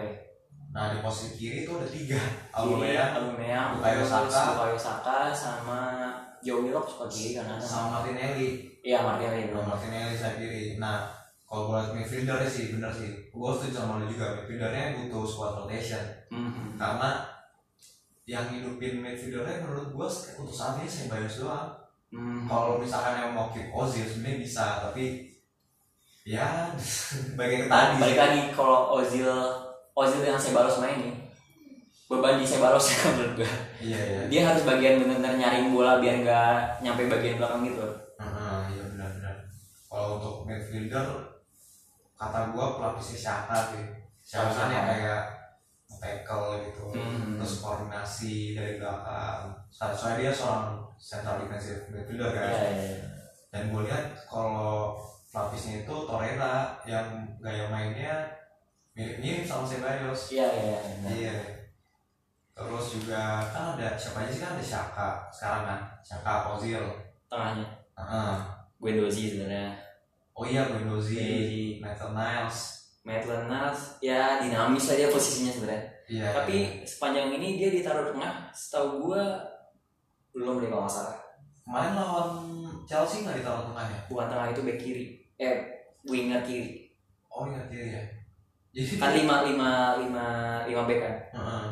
[0.74, 2.18] Nah di posisi kiri tuh ada tiga.
[2.50, 4.40] Aubameyang Aubameyang, Bukayo Saka.
[4.56, 5.78] Bukayo Saka sama
[6.42, 8.66] Joe Willock suka kiri kan sama Martinelli.
[8.82, 9.64] Iya Martinelli belum.
[9.64, 10.76] Martinelli saya kiri.
[10.76, 11.08] Nah,
[11.46, 13.30] kalau buat midfielder sih bener sih.
[13.30, 14.34] Gue setuju sama lu juga.
[14.34, 16.02] Midfieldernya butuh squad rotation.
[16.34, 16.74] Mhm.
[16.74, 17.22] Karena
[18.24, 20.08] yang hidupin midfieldernya menurut gue
[20.40, 21.70] untuk saat ini Sebayos doang.
[22.14, 22.46] Hmm.
[22.46, 25.34] kalau misalkan yang mau keep Ozil sebenarnya bisa tapi
[26.22, 26.70] ya
[27.38, 29.26] bagian tadi balik lagi kalau Ozil
[29.98, 31.16] Ozil yang Sebaros main nih
[32.06, 33.50] beban di Sebaros ya menurut gue
[33.82, 34.20] iya iya.
[34.30, 37.84] Dia harus bagian bener-bener nyaring bola biar nggak nyampe bagian belakang gitu.
[38.16, 39.36] Heeh, iya benar-benar.
[39.90, 41.06] Kalau untuk midfielder
[42.16, 43.84] kata gua pelapisnya Shaka sih?
[44.24, 45.20] Shaka yang kayak
[46.04, 47.40] tackle gitu Hmm.
[47.40, 49.56] terus koordinasi dari belakang.
[49.72, 52.44] Soalnya dia seorang central defensive midfielder kan.
[52.52, 53.08] Iya, iya, iya.
[53.48, 54.98] dan gue lihat kalau
[55.32, 57.06] pelapisnya itu Torreira yang
[57.40, 58.28] gaya mainnya
[58.92, 60.28] mirip-mirip sama Ceballos.
[60.28, 61.10] Iya iya iya.
[61.10, 61.36] iya.
[62.54, 64.54] Terus juga kan ada siapa aja sih kan?
[64.54, 65.80] Ada Shaka sekarang kan?
[66.06, 66.84] Shaka Ozil.
[67.26, 67.66] Tengahnya.
[67.98, 68.34] Heeh.
[68.78, 69.74] Guendouzi sebenarnya.
[70.34, 72.58] Oh iya Guendouzi Nathan Niles
[73.06, 76.32] Maitland Niles ya dinamis lah dia posisinya sebenarnya iya.
[76.32, 79.40] Tapi sepanjang ini dia ditaruh tengah setahu gua
[80.34, 81.16] belum deh kalau nggak salah.
[81.64, 82.28] Kemarin lawan
[82.84, 84.00] Chelsea nggak ditaruh tengah ya?
[84.10, 85.04] Bukan tengah itu back kiri.
[85.40, 85.56] Eh
[86.04, 86.92] winger kiri.
[87.32, 88.04] Oh iya kiri ya.
[88.74, 89.70] Jadi kan lima lima
[90.02, 90.26] lima
[90.66, 91.16] lima back kan?
[91.34, 91.66] Heeh.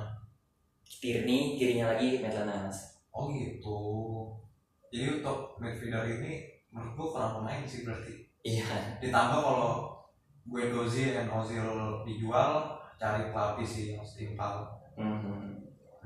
[1.03, 2.79] Tierney kirinya lagi Maitland Niles.
[3.11, 3.79] Oh gitu.
[4.93, 8.15] Jadi untuk midfielder ini menurut gua kurang pemain sih berarti.
[8.43, 8.99] Iya.
[9.03, 9.93] Ditambah kalau
[10.43, 11.63] Guendouzi dan Ozil
[12.03, 15.19] dijual cari pelapis sih yang setimpal hmm.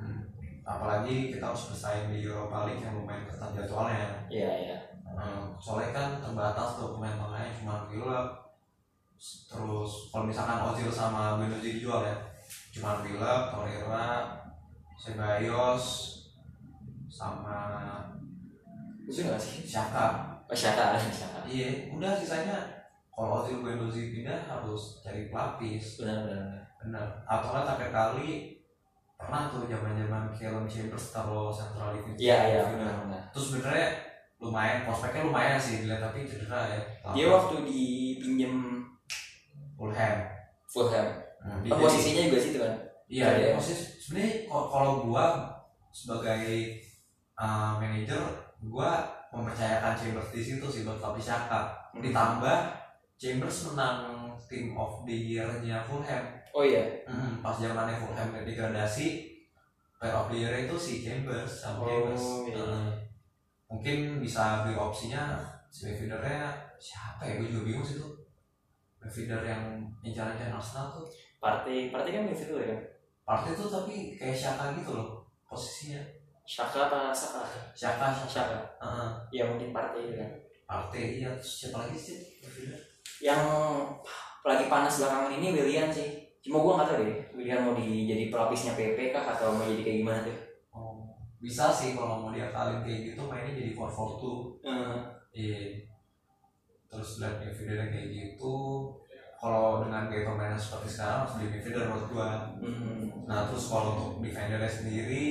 [0.01, 0.21] hmm.
[0.65, 5.53] apalagi kita harus bersaing di Europa League yang lumayan ketat jadwalnya iya iya hmm.
[5.61, 8.29] soalnya kan terbatas tuh pemain tengahnya cuma Philip
[9.53, 12.17] terus kalau misalkan Ozil sama Guendouzi dijual ya
[12.73, 14.09] cuma Philip, Torreira,
[14.97, 15.85] Ceballos
[17.13, 17.77] sama
[19.07, 22.57] Udah nggak sih Xhaka oh Shaka Shaka iya udah sisanya
[23.13, 28.29] kalau Ozil Guendouzi pindah harus cari pelapis benar benar benar atau kan terakhir kali
[29.17, 33.89] pernah tuh zaman zaman Callum Chambers taruh central defense iya iya benar benar terus sebenarnya
[34.37, 36.81] lumayan prospeknya lumayan sih dilihat tapi cedera ya.
[37.17, 38.85] Dia waktu dipinjem
[39.73, 40.17] Fulham.
[40.69, 41.09] Fulham.
[41.41, 42.75] Nah, dia Oh, posisinya juga situ kan?
[43.09, 45.25] Iya dia posisi sebenarnya kalau- gua
[45.89, 46.77] sebagai
[47.33, 48.21] uh, manajer
[48.61, 52.59] gua mempercayakan Chambers di situ sih buat lapis Xhaka ditambah
[53.17, 56.25] Chambers menang team of the year-nya Fulham.
[56.53, 56.85] Oh iya.
[57.09, 59.33] Hmm, pas zamannya Fulham degradasi
[59.97, 62.25] player of the year itu si Chambers sama Oh, Chambers.
[62.47, 62.57] iya.
[62.57, 62.89] Heeh.
[63.67, 67.33] mungkin bisa beli opsinya si midfieldernya siapa ya?
[67.37, 68.15] Gue juga bingung sih tuh.
[69.03, 71.07] Midfielder yang incar-incar Arsenal tuh.
[71.43, 72.79] Partai Partai kan midfielder ya?
[73.27, 75.99] Partai tuh tapi kayak Shaka gitu loh posisinya.
[76.47, 77.43] Shaka apa Saka
[77.75, 79.09] Shaka Shaka Shaka Heeh.
[79.35, 80.31] ya mungkin partai itu kan.
[80.63, 81.35] Partai iya.
[81.35, 82.79] Terus siapa lagi sih midfielder
[83.23, 83.43] yang
[84.47, 88.31] lagi panas belakangan ini William sih cuma gua nggak tahu deh William mau di, jadi
[88.31, 90.39] pelapisnya PP kah atau mau jadi kayak gimana tuh
[90.71, 90.95] oh,
[91.43, 94.99] bisa sih kalau mau diakalin kayak gitu mainnya jadi 4-4-2 hmm.
[95.37, 95.85] Iya.
[96.89, 98.89] Terus lihat midfielder kayak gitu,
[99.37, 102.31] kalau dengan gaya permainan seperti sekarang harus beli midfielder menurut gua.
[102.57, 103.05] Hmm.
[103.29, 105.27] Nah terus kalau untuk defendernya sendiri,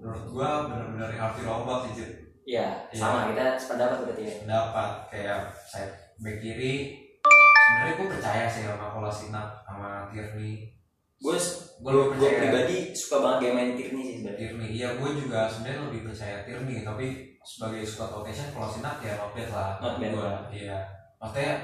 [0.00, 2.10] menurut gua benar-benar yang harus dirombak sih Jit.
[2.42, 2.98] ya Iya.
[2.98, 5.86] sama kita sependapat berarti ya Dapat kayak saya
[6.20, 6.74] back kiri,
[7.22, 10.74] sebenarnya gua percaya sih sama Kolasinac sama Tierney.
[11.22, 11.38] gue
[11.78, 14.68] gue percaya pribadi suka banget game main Tierney sih sebenarnya Tierney.
[14.74, 17.06] Iya gua juga sebenarnya lebih percaya Tierney, tapi
[17.46, 19.70] sebagai squad rotation Kolasinac ya not bad lah.
[19.78, 20.10] Not bad.
[20.10, 20.82] Gua, iya.
[21.22, 21.54] Maksudnya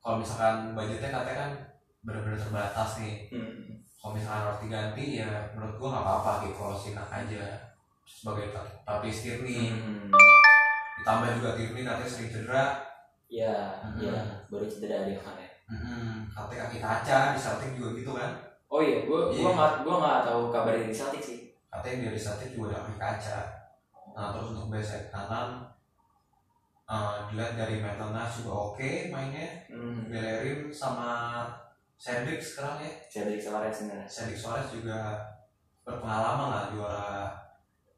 [0.00, 1.50] kalau misalkan budgetnya katanya kan
[2.00, 3.84] benar-benar terbatas nih hmm.
[4.00, 7.44] kalau misalkan harus diganti ya menurut gua nggak apa-apa gitu kalau Sinak aja
[8.08, 10.08] sebagai pelapis Tierney Hmm.
[11.00, 12.64] ditambah juga Tierney katanya sering cedera
[13.30, 14.02] ya Hmm.
[14.02, 14.18] ya
[14.50, 18.32] baru cedera dia kemarin mm katanya kaki kaca di Celtic juga gitu kan?
[18.66, 19.38] Oh iya gue Iya.
[19.38, 21.38] gue nggak gue nggak tahu kabar dari Celtic sih.
[21.66, 23.38] Katanya dia di Celtic juga ada kaki kaca.
[24.18, 25.62] Nah terus untuk base kanan
[26.86, 29.62] eh, dilihat dari Maitland juga oke mainnya.
[29.70, 30.10] Hmm.
[30.10, 31.46] Bellerin sama
[31.94, 32.90] Cedric sekarang ya.
[33.06, 34.10] Cedric Suarez sebenarnya.
[34.10, 35.22] Cedric Suarez juga
[35.86, 37.14] berpengalaman lah juara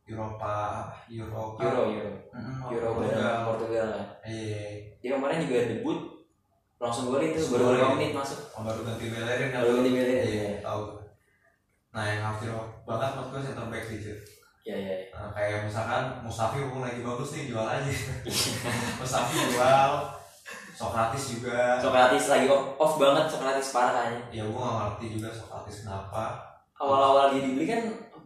[0.03, 0.57] Eropa
[1.07, 3.37] Eropa Euro Euro Mm-mm, Euro Portugal.
[3.45, 4.63] Portugal kan Iya,
[4.99, 5.99] dia kemarin juga debut
[6.77, 7.79] langsung tuh Langsung baru golin.
[7.79, 9.61] lima menit masuk oh, baru ganti Bellerin kan?
[9.63, 10.83] baru ganti Bellerin Iya, ya tahu.
[11.93, 12.49] Nah, yang hampir
[12.83, 14.19] banget menurut gue center back sih, Cid.
[14.63, 17.85] ya ya Nah, kayak misalkan Mustafi mumpung lagi bagus nih jual aja.
[18.99, 19.91] Mustafi jual,
[20.73, 21.79] Sokratis juga.
[21.79, 26.25] Sokratis lagi off, off banget Sokratis parah kayaknya Ya gue gak ngerti juga Sokratis kenapa.
[26.75, 27.83] awal-awal dia dibeli kan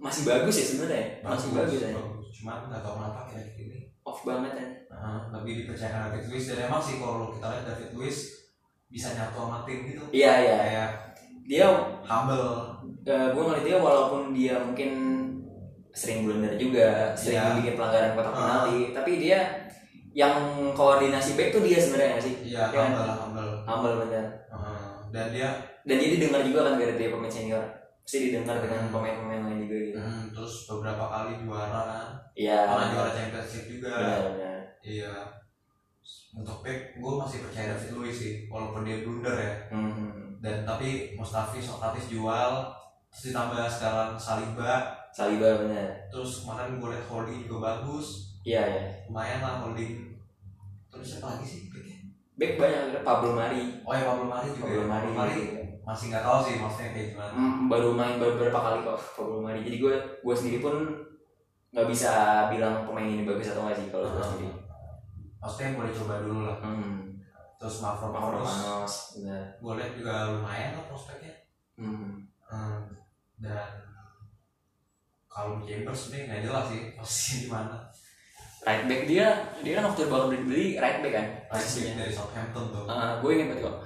[0.07, 2.27] masih bagus ya sebenarnya masih bagus ya bagus.
[2.33, 3.79] Cuman gak tau kenapa kayak gini.
[4.01, 7.91] off banget kan Nah, lebih dipercayakan David Luiz dan emang sih kalau kita lihat David
[7.93, 8.19] Luiz
[8.87, 10.03] bisa nyatu sama tim gitu.
[10.11, 10.89] iya iya Kayak
[11.43, 11.67] dia
[12.01, 12.47] humble.
[13.05, 14.91] gue ngeliat dia walaupun dia mungkin
[15.93, 17.57] sering blunder juga sering Iya.
[17.57, 18.37] bikin pelanggaran kotak Ah.
[18.37, 19.41] penalti tapi dia
[20.13, 20.35] yang
[20.73, 22.79] koordinasi back tuh dia sebenarnya nggak sih iya Iya.
[22.85, 24.79] humble humble humble bener Heeh.
[25.11, 25.49] dan dia
[25.83, 27.63] dan jadi dengar juga kan dari dia pemain senior
[28.07, 28.95] pasti didengar dengan Hmm.
[28.95, 29.99] pemain-pemain lain juga gitu.
[29.99, 32.09] Hmm, terus beberapa kali juara kan?
[32.39, 32.71] Iya.
[32.71, 33.91] Pernah juara championship juga.
[33.99, 35.11] Benar iya.
[36.31, 39.53] Untuk back gue masih percaya David Luiz sih walaupun dia blunder ya.
[39.75, 40.39] Hmm.
[40.39, 42.71] dan tapi Mustafi Sokratis jual
[43.11, 44.87] terus ditambah sekarang Saliba.
[45.11, 45.91] Saliba benar.
[46.07, 48.39] Terus kemarin gue liat holding juga bagus.
[48.47, 50.15] Iya ya lumayan lah holding.
[50.95, 51.61] Terus siapa lagi sih
[52.39, 53.83] back banyak ada Pablo Mari.
[53.83, 54.87] Oh ya Pablo Mari juga Pablo ya.
[54.87, 57.31] Mari, Pablo Mari masih nggak tahu sih maksudnya kayak gimana.
[57.31, 60.75] Hmm, baru main beberapa kali kok Pablo Mari jadi gue gue sendiri pun
[61.71, 62.11] nggak bisa
[62.51, 64.51] bilang pemain ini bagus atau nggak sih kalau gue sendiri.
[65.39, 66.59] Maksudnya boleh coba dulu lah.
[66.59, 67.15] Hmm.
[67.57, 71.33] terus Manos benar gue liat juga lumayan lah prospeknya.
[71.79, 72.27] Hmm.
[72.51, 72.91] Hmm,
[73.39, 73.71] dan
[75.31, 77.77] kalau Chambers sebenarnya nggak jelas sih posisinya di mana.
[78.67, 79.27] Right back dia
[79.63, 81.27] dia kan waktu baru beli right back kan?
[81.47, 82.85] Right back dari Southampton tuh.
[82.91, 83.79] Ah, gue inget banget kok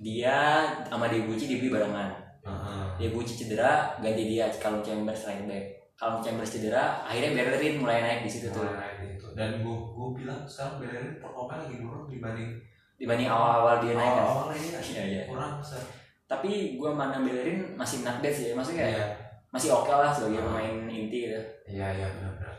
[0.00, 2.10] dia sama Debuchy dibeli barengan.
[2.40, 2.84] Heeh.
[2.98, 5.64] Debuchy cedera ganti dia kalau Chambers right back.
[5.94, 8.64] Kalau Chambers cedera akhirnya Bellerin mulai naik di situ tuh.
[8.64, 9.26] Mulai naik gitu.
[9.36, 12.50] dan gue gue bilang sekarang Bellerin performa lagi turun dibanding
[12.96, 14.24] dibanding awal-awal dia naik kan?
[14.24, 15.22] Awal-awal ini Iya, iya.
[15.28, 15.84] kurang besar.
[16.24, 19.06] Tapi gue mana Bellerin masih bad sih maksudnya kayak iya.
[19.52, 20.44] masih oke lah sebagai Ah.
[20.48, 21.40] pemain inti gitu.
[21.68, 22.56] Iya iya benar-benar.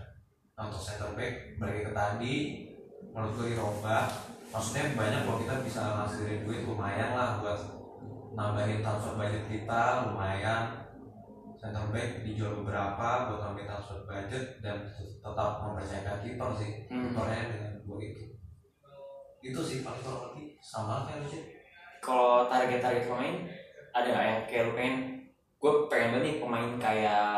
[0.54, 2.36] Nah, untuk center back balik ke tadi
[3.12, 4.06] menurut gue dirombak
[4.52, 7.60] maksudnya banyak kalau kita bisa ngasihin duit lumayan lah buat
[8.36, 10.78] nambahin transfer budget kita lumayan.
[11.62, 16.72] Center back dijual beberapa buat nambahin transfer budget dan tetap mempercayakan kiper sih.
[16.90, 17.14] Hmm.
[17.14, 18.32] kipernya dengan begitu
[19.42, 20.58] itu sih kurang lebih.
[20.62, 21.42] Sama kayak sih
[22.02, 23.36] kalau target-target pemain
[23.92, 24.96] ada nggak yang kayak lu pengen
[25.62, 27.30] gue pengen banget nih pemain kayak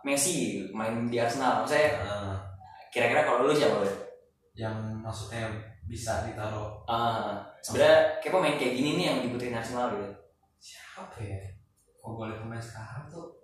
[0.00, 1.60] Messi gitu, main di Arsenal.
[1.68, 2.40] Saya Nah,
[2.88, 3.92] kira-kira kalau lu siapa lu?
[4.56, 5.46] yang maksudnya
[5.90, 6.86] bisa ditaruh.
[6.86, 10.06] Ah, sebenarnya kayak pemain kayak gini nih yang dibutuhin Arsenal gitu.
[10.62, 11.42] Siapa ya?
[11.98, 13.40] Kalau gue liat pemain sekarang tuh?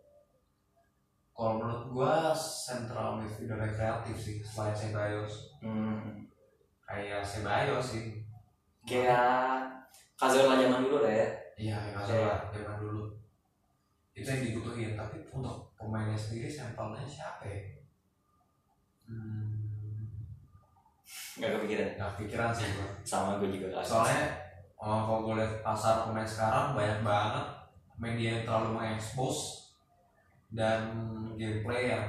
[1.37, 5.53] Kalau menurut gua central midfielder yang kreatif sih selain Ceballos.
[5.61, 6.25] Hmm.
[6.89, 8.25] kayak Ceballos sih.
[8.89, 9.69] Kayak
[10.17, 11.29] Cazorla zaman dulu lah ya.
[11.61, 13.13] Iya Cazorla zaman dulu.
[14.17, 17.61] Itu yang dibutuhin tapi untuk pemainnya sendiri sampelnya siapa ya?
[19.05, 19.56] Hmm,
[21.37, 21.89] nggak kepikiran?
[22.01, 24.25] Nggak pikiran sih gua sama gue juga kan soalnya
[24.81, 27.47] oh, kalau gue lihat pasar pemain sekarang banyak banget
[27.97, 29.69] media yang terlalu mengekspos
[30.53, 30.93] dan
[31.37, 32.07] gameplay yang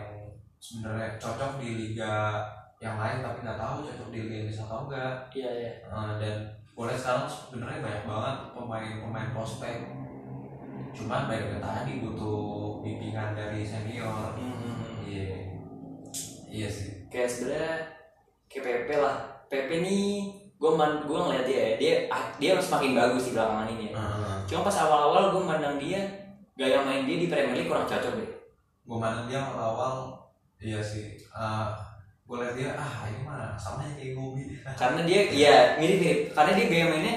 [0.59, 2.43] sebenarnya cocok di liga
[2.77, 5.71] yang lain tapi nggak tahu cocok di liga Indonesia atau enggak iya iya.
[5.81, 6.35] Eh, dan
[6.77, 9.89] boleh sekarang sebenarnya banyak banget pemain-pemain prospek.
[10.93, 14.37] Cuman baik tadi butuh bimbingan dari senior.
[14.37, 15.01] Hmm.
[15.01, 15.57] iya.
[16.45, 17.09] Iya sih.
[17.09, 17.75] Kayak sebenarnya
[18.57, 19.17] kayak PP lah.
[19.47, 20.05] PP nih
[20.57, 23.93] gue man gue ngeliat dia ya dia ah, dia harus makin bagus di belakangan ini
[23.93, 23.93] ya.
[23.93, 24.37] Heeh.
[24.49, 26.01] cuma pas awal-awal gue mandang dia
[26.57, 28.31] gaya main dia di Premier League kurang cocok deh.
[28.83, 30.17] Gue mandang dia awal
[30.57, 31.13] iya sih.
[31.13, 31.67] Eh,
[32.27, 36.19] gue liat dia ah ini mah sama aja kayak Gobi karena dia iya mirip mirip
[36.35, 37.15] karena dia gaya mainnya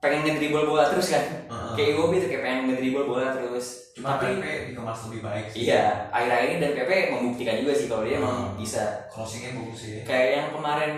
[0.00, 1.24] pengen ngedribble bola terus kan.
[1.46, 1.72] Heeh.
[1.72, 3.66] kayak Iwobi tuh kayak pengen ngedribble bola terus.
[3.92, 5.60] Cuma tapi PP dikemas lebih baik sih.
[5.66, 8.56] Iya akhir-akhir ini dan PP membuktikan juga sih kalau dia emang Hmm.
[8.56, 8.82] bisa.
[9.06, 10.00] Crossingnya bagus sih.
[10.02, 10.94] Kayak yang kemarin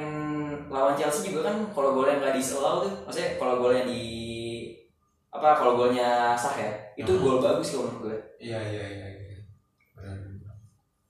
[0.66, 4.02] lawan Chelsea juga kan kalau golnya nggak disallow tuh maksudnya kalau golnya di
[5.28, 7.20] apa kalau golnya sah ya itu Hmm.
[7.20, 8.16] gol bagus kalau menurut gue.
[8.40, 9.38] Iya iya iya iya.
[9.92, 10.16] Benar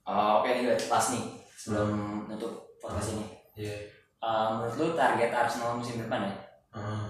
[0.02, 1.90] Ah, oke nih guys last nih sebelum
[2.26, 3.24] nutup podcast ini.
[3.54, 3.74] Iya.
[4.18, 6.34] Ah, menurut lu target Arsenal musim depan ya?
[6.72, 7.02] Heeh.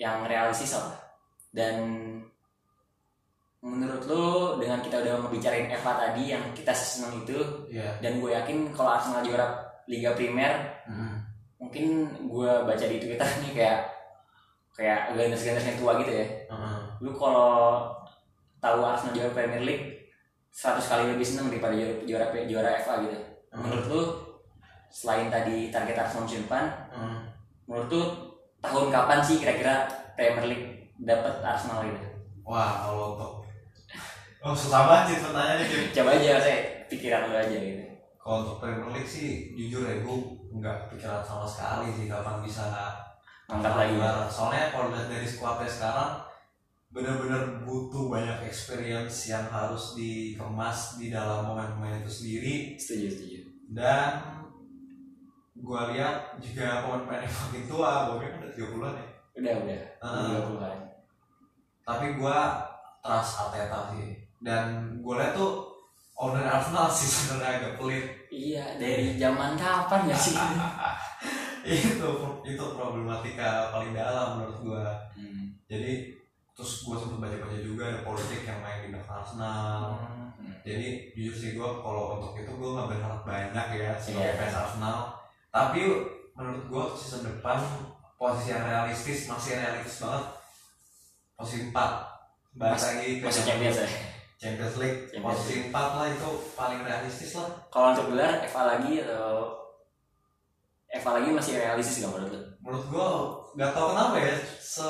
[0.00, 0.96] Yang realistis apa
[1.52, 1.76] dan
[3.60, 4.24] menurut lu
[4.56, 7.36] dengan kita udah ngebicarain Eva tadi yang kita seneng itu
[7.68, 11.14] iya dan gue yakin kalau Arsenal juara Liga Primer Heeh.
[11.60, 13.78] mungkin gue baca di Twitter nih kayak
[14.72, 16.78] kayak ganas-ganas yang tua gitu ya Heeh.
[17.04, 17.84] lu kalau
[18.64, 19.84] tahu Arsenal juara Premier League
[20.56, 23.18] 100 kali lebih seneng daripada juara juara, juara FA gitu
[23.52, 24.02] menurut lu
[24.88, 26.64] selain tadi target Arsenal musim depan
[26.96, 27.16] Heeh.
[27.68, 28.02] menurut lu
[28.64, 29.84] tahun kapan sih kira-kira
[30.20, 30.68] Premier League
[31.00, 32.04] dapat Arsenal gitu.
[32.44, 33.32] Wah kalau untuk
[34.44, 35.82] oh susah banget sih pertanyaannya Jim.
[35.96, 36.58] coba aja saya
[36.92, 37.84] pikiran lu aja gitu.
[38.20, 40.16] Kalau untuk Premier League sih jujur ya gue
[40.60, 42.68] nggak pikiran sama sekali sih kapan bisa
[43.48, 43.96] angkat lagi.
[43.96, 44.28] Juara.
[44.28, 46.12] soalnya kalau lihat dari skuadnya sekarang
[46.90, 52.54] benar-benar butuh banyak experience yang harus dikemas di dalam pemain-pemain itu sendiri.
[52.76, 53.38] Setuju setuju.
[53.72, 54.20] Dan
[55.56, 59.09] gua lihat juga pemain-pemain yang makin tua gue kan udah 30-an ya
[59.40, 60.14] udah udah Ah.
[60.22, 60.76] tiga puluh kan
[61.82, 62.38] tapi gua
[63.00, 64.64] trust Arteta sih dan
[65.00, 65.68] gua lihat tuh
[66.14, 70.36] owner Arsenal sih sebenarnya agak pelit iya dari zaman kapan ya sih
[71.60, 72.10] itu
[72.42, 75.52] itu problematika paling dalam menurut gua Hmm.
[75.66, 76.08] jadi
[76.50, 80.00] terus gua sempet baca-baca juga ada politik yang main di belakang Arsenal
[80.32, 80.56] Hmm.
[80.60, 84.38] jadi jujur sih gue kalau untuk itu gue nggak berharap banyak ya sebagai Iya.
[84.38, 84.98] fans Arsenal
[85.50, 85.80] tapi
[86.32, 87.60] menurut gue season depan
[88.20, 90.24] posisi yang realistis masih realistis banget
[91.32, 91.72] posisi 4
[92.52, 93.88] balik Mas- lagi Masuk Champions ya.
[94.36, 98.92] Champions League Champions posisi 4 lah itu paling realistis lah Kalau untuk gelar Eva lagi
[99.00, 99.56] atau
[100.86, 102.40] Eva lagi masih realistis nggak menurut lu?
[102.60, 103.08] menurut gue
[103.52, 104.84] nggak tahu kenapa ya se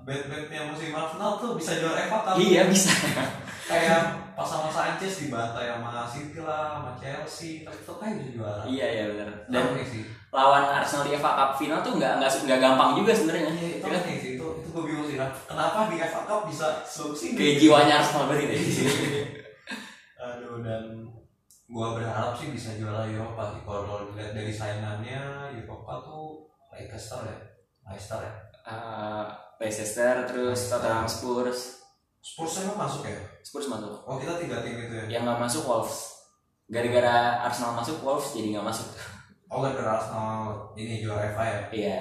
[0.00, 2.94] bad badnya musim Arsenal tuh bisa juara FA Cup Iya bisa.
[3.68, 4.00] Kayak
[4.32, 7.62] pas sama Sanchez dibantai sama City lah sama Chelsea.
[7.62, 8.62] Tapi tetap aja bisa juara.
[8.64, 9.28] Iya iya benar.
[9.46, 10.02] Dan aneh sih.
[10.28, 13.48] lawan Arsenal di FA Cup final tuh nggak nggak nggak gampang juga sebenarnya.
[13.48, 14.00] Iya, itu Ya kan?
[14.04, 14.16] sih.
[14.36, 18.24] Itu itu gue bingung sih kenapa di FA Cup bisa sebagus ini Kayak jiwanya Arsenal
[18.26, 18.60] berarti deh.
[20.18, 20.84] aduh dan
[21.68, 23.60] gua berharap sih bisa juara Eropa sih.
[23.62, 25.20] Kalau dilihat dari saingannya
[25.54, 27.36] Eropa tuh Leicester ya?
[27.84, 28.32] Leicester ya?
[28.64, 29.26] Eh,
[29.58, 31.80] Leicester terus Tottenham Spurs.
[32.20, 33.16] Spurs emang masuk ya
[33.48, 34.04] Spurs masuk.
[34.04, 35.96] oh kita tiga tim itu ya Yang nggak masuk Wolves.
[36.68, 38.88] Gara-gara Arsenal masuk Wolves jadi nggak masuk.
[39.50, 40.36] oh gara-gara Arsenal
[40.74, 41.98] ini juara FA ya Iya.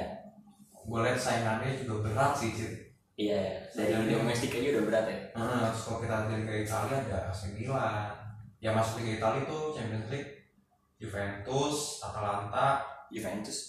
[0.77, 2.73] gue lihat saingannya juga berat sih Cid
[3.15, 4.13] Iya, dari Iya.
[4.13, 5.17] domestik aja udah berat ya.
[5.33, 8.13] Nah, terus kalau kita lihat ke Italia ada AC Milan
[8.57, 10.31] yang masuk Liga Italia itu Champions League
[10.97, 13.59] Juventus Atalanta Juventus.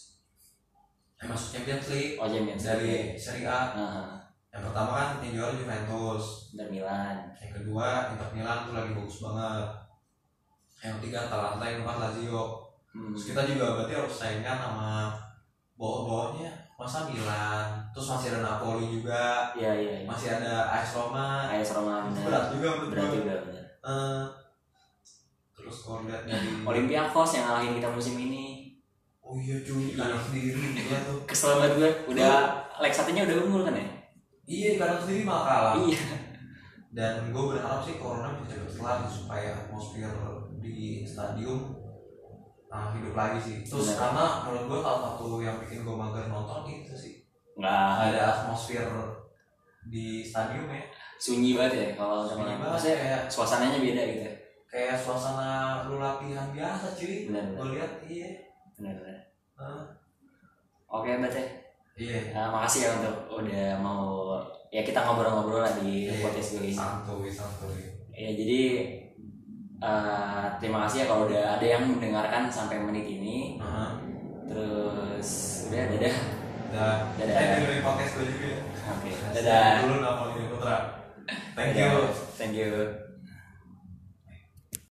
[1.17, 3.17] yang masuk Champions League Oh Champions dari League.
[3.17, 4.18] Serie A Nah,
[4.59, 7.17] yang pertama kan yang juara Juventus Inter Milan.
[7.39, 9.67] yang kedua Inter Milan tuh lagi bagus banget
[10.79, 12.45] yang ketiga Atalanta yang keempat Lazio
[12.89, 13.13] Hmm.
[13.13, 15.13] terus kita juga berarti harus saingan sama
[15.77, 19.95] bawah-bawahnya masa Milan terus masih ada Napoli juga Iya iya.
[19.95, 20.07] iya.
[20.09, 22.25] masih ada AS Roma AS Roma itu benar.
[22.25, 23.65] berat juga menurut Berat juga benar.
[23.79, 24.23] Eh,
[25.53, 28.47] terus kalau lihat dari Olympiakos yang ngalahin kita musim ini.
[29.21, 31.91] oh iya cuy kanan sendiri gila tuh Kesel banget gue.
[32.09, 32.35] Udah
[32.81, 33.87] leg satunya udah unggul kan ya?
[34.49, 36.01] Iya di sendiri malah kalah Iya.
[36.97, 40.09] dan gue berharap sih corona bisa cepet kelar supaya atmosfer
[40.59, 41.77] di stadium
[42.73, 44.01] nah, hidup lagi sih terus Benar.
[44.01, 47.15] karena menurut gue salah satu yang bikin gue mager nonton itu sih
[47.59, 48.89] Nggak ada atmosfer
[49.89, 50.81] di stadium ya
[51.19, 54.23] sunyi banget ya kalau Sunyi sama banget, maksudnya kayak suasananya beda gitu.
[54.25, 54.33] ya.
[54.69, 58.31] kayak suasana lu latihan biasa cuy gue lihat iya
[58.79, 59.19] Benar benar.
[60.87, 61.58] Oke, berarti
[61.99, 64.39] iya Nah, makasih ya untuk udah mau
[64.69, 66.23] ya kita ngobrol-ngobrol lah di Iya.
[66.23, 66.73] podcast gue ini.
[66.73, 67.79] santuy santuy
[68.13, 68.63] Ya jadi
[69.79, 73.59] eh, terima kasih ya kalau udah ada yang mendengarkan sampai menit ini.
[73.59, 73.91] Heeh.
[74.47, 75.29] Terus
[75.71, 76.17] udah dadah.
[76.69, 76.97] Dah.
[77.15, 77.35] Dadah.
[77.37, 78.61] Eh dengerin podcast gue juga ya.
[78.91, 79.11] Oke.
[79.11, 79.35] Dadah.
[79.39, 79.71] Dadah.
[79.81, 80.77] Dulu nama Putra.
[81.55, 81.87] Thank Dadah.
[81.87, 82.01] you.
[82.35, 83.08] Thank you.